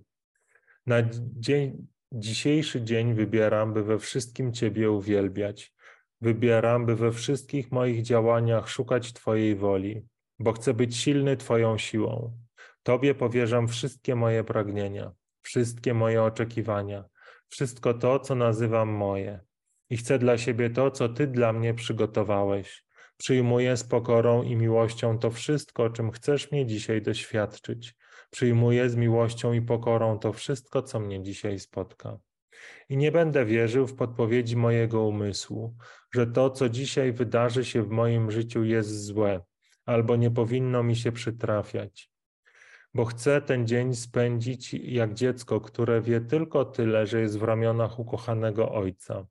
Na 0.87 0.97
dzień, 1.35 1.87
dzisiejszy 2.11 2.81
dzień 2.81 3.13
wybieram, 3.13 3.73
by 3.73 3.83
we 3.83 3.99
wszystkim 3.99 4.53
Ciebie 4.53 4.91
uwielbiać. 4.91 5.73
Wybieram, 6.21 6.85
by 6.85 6.95
we 6.95 7.11
wszystkich 7.11 7.71
moich 7.71 8.01
działaniach 8.01 8.69
szukać 8.69 9.13
Twojej 9.13 9.55
woli, 9.55 10.05
bo 10.39 10.53
chcę 10.53 10.73
być 10.73 10.97
silny 10.97 11.37
Twoją 11.37 11.77
siłą. 11.77 12.37
Tobie 12.83 13.15
powierzam 13.15 13.67
wszystkie 13.67 14.15
moje 14.15 14.43
pragnienia, 14.43 15.11
wszystkie 15.41 15.93
moje 15.93 16.23
oczekiwania, 16.23 17.03
wszystko 17.49 17.93
to, 17.93 18.19
co 18.19 18.35
nazywam 18.35 18.89
moje. 18.89 19.39
I 19.89 19.97
chcę 19.97 20.19
dla 20.19 20.37
siebie 20.37 20.69
to, 20.69 20.91
co 20.91 21.09
Ty 21.09 21.27
dla 21.27 21.53
mnie 21.53 21.73
przygotowałeś. 21.73 22.85
Przyjmuję 23.17 23.77
z 23.77 23.83
pokorą 23.83 24.43
i 24.43 24.55
miłością 24.55 25.19
to 25.19 25.31
wszystko, 25.31 25.89
czym 25.89 26.11
chcesz 26.11 26.51
mnie 26.51 26.65
dzisiaj 26.65 27.01
doświadczyć. 27.01 27.95
Przyjmuję 28.29 28.89
z 28.89 28.95
miłością 28.95 29.53
i 29.53 29.61
pokorą 29.61 30.19
to 30.19 30.33
wszystko, 30.33 30.81
co 30.81 30.99
mnie 30.99 31.23
dzisiaj 31.23 31.59
spotka. 31.59 32.19
I 32.89 32.97
nie 32.97 33.11
będę 33.11 33.45
wierzył 33.45 33.87
w 33.87 33.95
podpowiedzi 33.95 34.55
mojego 34.55 35.03
umysłu, 35.03 35.75
że 36.13 36.27
to, 36.27 36.49
co 36.49 36.69
dzisiaj 36.69 37.13
wydarzy 37.13 37.65
się 37.65 37.83
w 37.83 37.89
moim 37.89 38.31
życiu, 38.31 38.63
jest 38.63 39.05
złe, 39.05 39.41
albo 39.85 40.15
nie 40.15 40.31
powinno 40.31 40.83
mi 40.83 40.95
się 40.95 41.11
przytrafiać. 41.11 42.11
Bo 42.93 43.05
chcę 43.05 43.41
ten 43.41 43.67
dzień 43.67 43.95
spędzić 43.95 44.73
jak 44.73 45.13
dziecko, 45.13 45.61
które 45.61 46.01
wie 46.01 46.21
tylko 46.21 46.65
tyle, 46.65 47.07
że 47.07 47.21
jest 47.21 47.39
w 47.39 47.43
ramionach 47.43 47.99
ukochanego 47.99 48.71
ojca, 48.71 49.25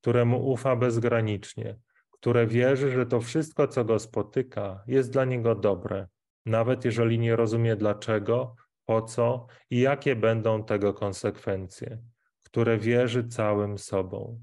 któremu 0.00 0.50
ufa 0.50 0.76
bezgranicznie, 0.76 1.76
które 2.10 2.46
wierzy, 2.46 2.90
że 2.90 3.06
to 3.06 3.20
wszystko, 3.20 3.68
co 3.68 3.84
go 3.84 3.98
spotyka, 3.98 4.84
jest 4.86 5.12
dla 5.12 5.24
niego 5.24 5.54
dobre, 5.54 6.08
nawet 6.46 6.84
jeżeli 6.84 7.18
nie 7.18 7.36
rozumie 7.36 7.76
dlaczego, 7.76 8.54
po 8.84 9.02
co 9.02 9.46
i 9.70 9.80
jakie 9.80 10.16
będą 10.16 10.64
tego 10.64 10.94
konsekwencje, 10.94 11.98
które 12.44 12.78
wierzy 12.78 13.28
całym 13.28 13.78
sobą. 13.78 14.40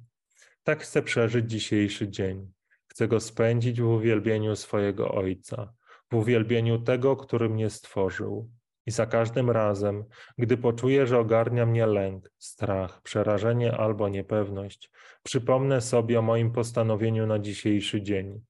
Tak 0.64 0.84
chcę 0.84 1.02
przeżyć 1.02 1.52
dzisiejszy 1.52 2.10
dzień. 2.10 2.52
Chcę 2.88 3.08
go 3.08 3.20
spędzić 3.20 3.82
w 3.82 3.88
uwielbieniu 3.88 4.56
swojego 4.56 5.12
Ojca, 5.12 5.74
w 6.12 6.16
uwielbieniu 6.16 6.80
tego, 6.80 7.16
który 7.16 7.50
mnie 7.50 7.70
stworzył. 7.70 8.50
I 8.86 8.92
za 8.92 9.06
każdym 9.06 9.50
razem, 9.50 10.06
gdy 10.38 10.58
poczuję, 10.58 11.08
że 11.08 11.20
ogarnia 11.20 11.66
mnie 11.66 11.86
lęk, 11.86 12.32
strach, 12.38 13.02
przerażenie 13.02 13.78
albo 13.78 14.10
niepewność, 14.10 14.92
przypomnę 15.24 15.82
sobie 15.82 16.20
o 16.20 16.22
moim 16.22 16.52
postanowieniu 16.52 17.28
na 17.28 17.40
dzisiejszy 17.40 18.02
dzień. 18.02 18.42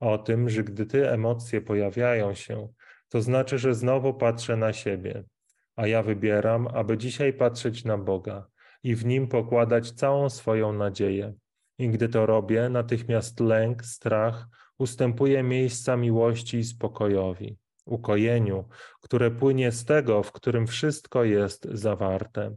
O 0.00 0.18
tym, 0.18 0.48
że 0.48 0.64
gdy 0.64 0.86
te 0.86 1.12
emocje 1.12 1.60
pojawiają 1.60 2.34
się, 2.34 2.68
to 3.12 3.22
znaczy, 3.22 3.58
że 3.58 3.74
znowu 3.74 4.14
patrzę 4.14 4.56
na 4.56 4.72
siebie, 4.72 5.24
a 5.76 5.86
ja 5.86 6.02
wybieram, 6.02 6.68
aby 6.68 6.98
dzisiaj 6.98 7.32
patrzeć 7.32 7.84
na 7.84 7.98
Boga 7.98 8.46
i 8.82 8.94
w 8.94 9.04
nim 9.04 9.28
pokładać 9.28 9.90
całą 9.90 10.30
swoją 10.30 10.72
nadzieję. 10.72 11.34
I 11.78 11.88
gdy 11.88 12.08
to 12.08 12.26
robię, 12.26 12.68
natychmiast 12.68 13.40
lęk, 13.40 13.84
strach 13.84 14.46
ustępuje 14.78 15.42
miejsca 15.42 15.96
miłości 15.96 16.58
i 16.58 16.64
spokojowi, 16.64 17.58
ukojeniu, 17.86 18.68
które 19.00 19.30
płynie 19.30 19.72
z 19.72 19.84
tego, 19.84 20.22
w 20.22 20.32
którym 20.32 20.66
wszystko 20.66 21.24
jest 21.24 21.64
zawarte. 21.64 22.56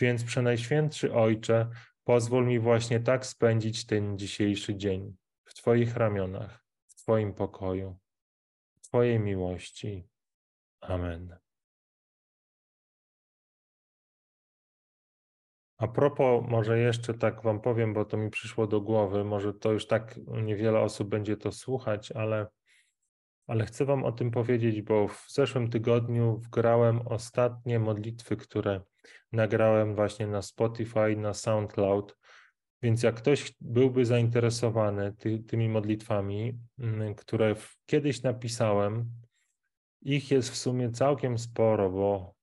Więc 0.00 0.24
Przenajświętszy 0.24 1.14
Ojcze, 1.14 1.68
pozwól 2.04 2.46
mi 2.46 2.58
właśnie 2.58 3.00
tak 3.00 3.26
spędzić 3.26 3.86
ten 3.86 4.18
dzisiejszy 4.18 4.76
dzień 4.76 5.16
w 5.44 5.54
Twoich 5.54 5.96
ramionach, 5.96 6.64
w 6.86 6.94
Twoim 6.94 7.34
pokoju, 7.34 8.01
Twojej 8.92 9.20
miłości. 9.20 10.08
Amen. 10.80 11.36
A 15.78 15.88
propos, 15.88 16.44
może 16.48 16.78
jeszcze 16.78 17.14
tak 17.14 17.42
Wam 17.42 17.60
powiem, 17.60 17.94
bo 17.94 18.04
to 18.04 18.16
mi 18.16 18.30
przyszło 18.30 18.66
do 18.66 18.80
głowy, 18.80 19.24
może 19.24 19.54
to 19.54 19.72
już 19.72 19.86
tak 19.86 20.20
niewiele 20.42 20.80
osób 20.80 21.08
będzie 21.08 21.36
to 21.36 21.52
słuchać, 21.52 22.12
ale, 22.12 22.46
ale 23.46 23.66
chcę 23.66 23.84
Wam 23.84 24.04
o 24.04 24.12
tym 24.12 24.30
powiedzieć, 24.30 24.82
bo 24.82 25.08
w 25.08 25.26
zeszłym 25.28 25.70
tygodniu 25.70 26.36
wgrałem 26.36 27.08
ostatnie 27.08 27.78
modlitwy, 27.78 28.36
które 28.36 28.80
nagrałem 29.32 29.94
właśnie 29.94 30.26
na 30.26 30.42
Spotify, 30.42 31.16
na 31.16 31.34
SoundCloud. 31.34 32.18
Więc 32.82 33.02
jak 33.02 33.14
ktoś 33.14 33.52
byłby 33.60 34.04
zainteresowany 34.04 35.12
ty, 35.12 35.38
tymi 35.38 35.68
modlitwami, 35.68 36.58
mm, 36.78 37.14
które 37.14 37.54
kiedyś 37.86 38.22
napisałem, 38.22 39.10
ich 40.02 40.30
jest 40.30 40.50
w 40.50 40.56
sumie 40.56 40.90
całkiem 40.90 41.38
sporo, 41.38 41.90
bo 41.90 42.34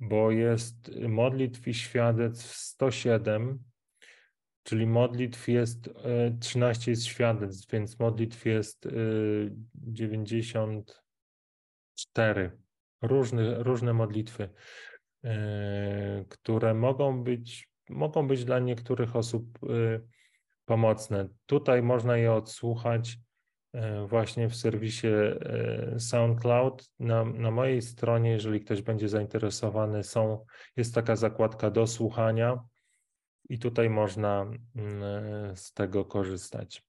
bo 0.00 0.30
jest 0.30 0.90
modlitw 1.08 1.68
i 1.68 1.74
świadectw 1.74 2.56
107, 2.56 3.58
czyli 4.62 4.86
modlitw 4.86 5.48
jest 5.48 5.90
13 6.40 6.86
e, 6.86 6.90
jest 6.92 7.04
świadectw, 7.04 7.72
więc 7.72 7.98
modlitw 7.98 8.46
jest 8.46 8.88
94. 9.74 12.40
E, 12.40 12.50
różne, 13.02 13.62
różne 13.62 13.92
modlitwy, 13.92 14.48
e, 15.24 16.24
które 16.28 16.74
mogą 16.74 17.24
być, 17.24 17.69
mogą 17.90 18.28
być 18.28 18.44
dla 18.44 18.58
niektórych 18.58 19.16
osób 19.16 19.58
pomocne. 20.64 21.28
Tutaj 21.46 21.82
można 21.82 22.16
je 22.16 22.32
odsłuchać 22.32 23.18
E, 23.72 24.06
właśnie 24.06 24.48
w 24.48 24.56
serwisie 24.56 25.06
e, 25.06 26.00
SoundCloud. 26.00 26.90
Na, 26.98 27.24
na 27.24 27.50
mojej 27.50 27.82
stronie, 27.82 28.30
jeżeli 28.30 28.60
ktoś 28.60 28.82
będzie 28.82 29.08
zainteresowany, 29.08 30.04
są, 30.04 30.44
jest 30.76 30.94
taka 30.94 31.16
zakładka 31.16 31.70
do 31.70 31.86
słuchania 31.86 32.60
i 33.48 33.58
tutaj 33.58 33.90
można 33.90 34.50
z 35.54 35.72
tego 35.72 36.04
korzystać. 36.04 36.82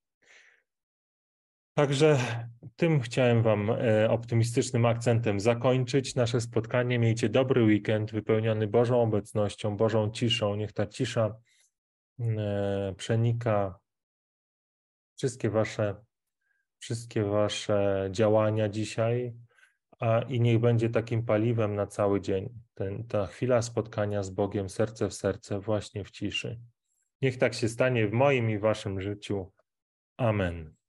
Także 1.73 2.17
tym 2.75 3.01
chciałem 3.01 3.43
Wam 3.43 3.71
optymistycznym 4.09 4.85
akcentem 4.85 5.39
zakończyć 5.39 6.15
nasze 6.15 6.41
spotkanie. 6.41 6.99
Miejcie 6.99 7.29
dobry 7.29 7.63
weekend 7.63 8.11
wypełniony 8.11 8.67
Bożą 8.67 9.01
obecnością, 9.01 9.77
Bożą 9.77 10.11
ciszą. 10.11 10.55
Niech 10.55 10.73
ta 10.73 10.87
cisza 10.87 11.35
mm, 12.19 12.95
przenika 12.95 13.79
wszystkie 15.15 15.49
Wasze 15.49 15.95
wszystkie 16.81 17.23
Wasze 17.23 18.09
działania 18.11 18.69
dzisiaj 18.69 19.33
a, 19.99 20.21
i 20.21 20.39
niech 20.41 20.59
będzie 20.59 20.89
takim 20.89 21.25
paliwem 21.25 21.75
na 21.75 21.87
cały 21.87 22.21
dzień. 22.21 22.49
Ten, 22.73 23.07
ta 23.07 23.27
chwila 23.27 23.61
spotkania 23.61 24.23
z 24.23 24.29
Bogiem 24.29 24.69
serce 24.69 25.09
w 25.09 25.13
serce, 25.13 25.59
właśnie 25.59 26.03
w 26.03 26.11
ciszy. 26.11 26.59
Niech 27.21 27.37
tak 27.37 27.53
się 27.53 27.69
stanie 27.69 28.07
w 28.07 28.11
moim 28.11 28.49
i 28.49 28.59
Waszym 28.59 29.01
życiu. 29.01 29.51
Amen. 30.17 30.80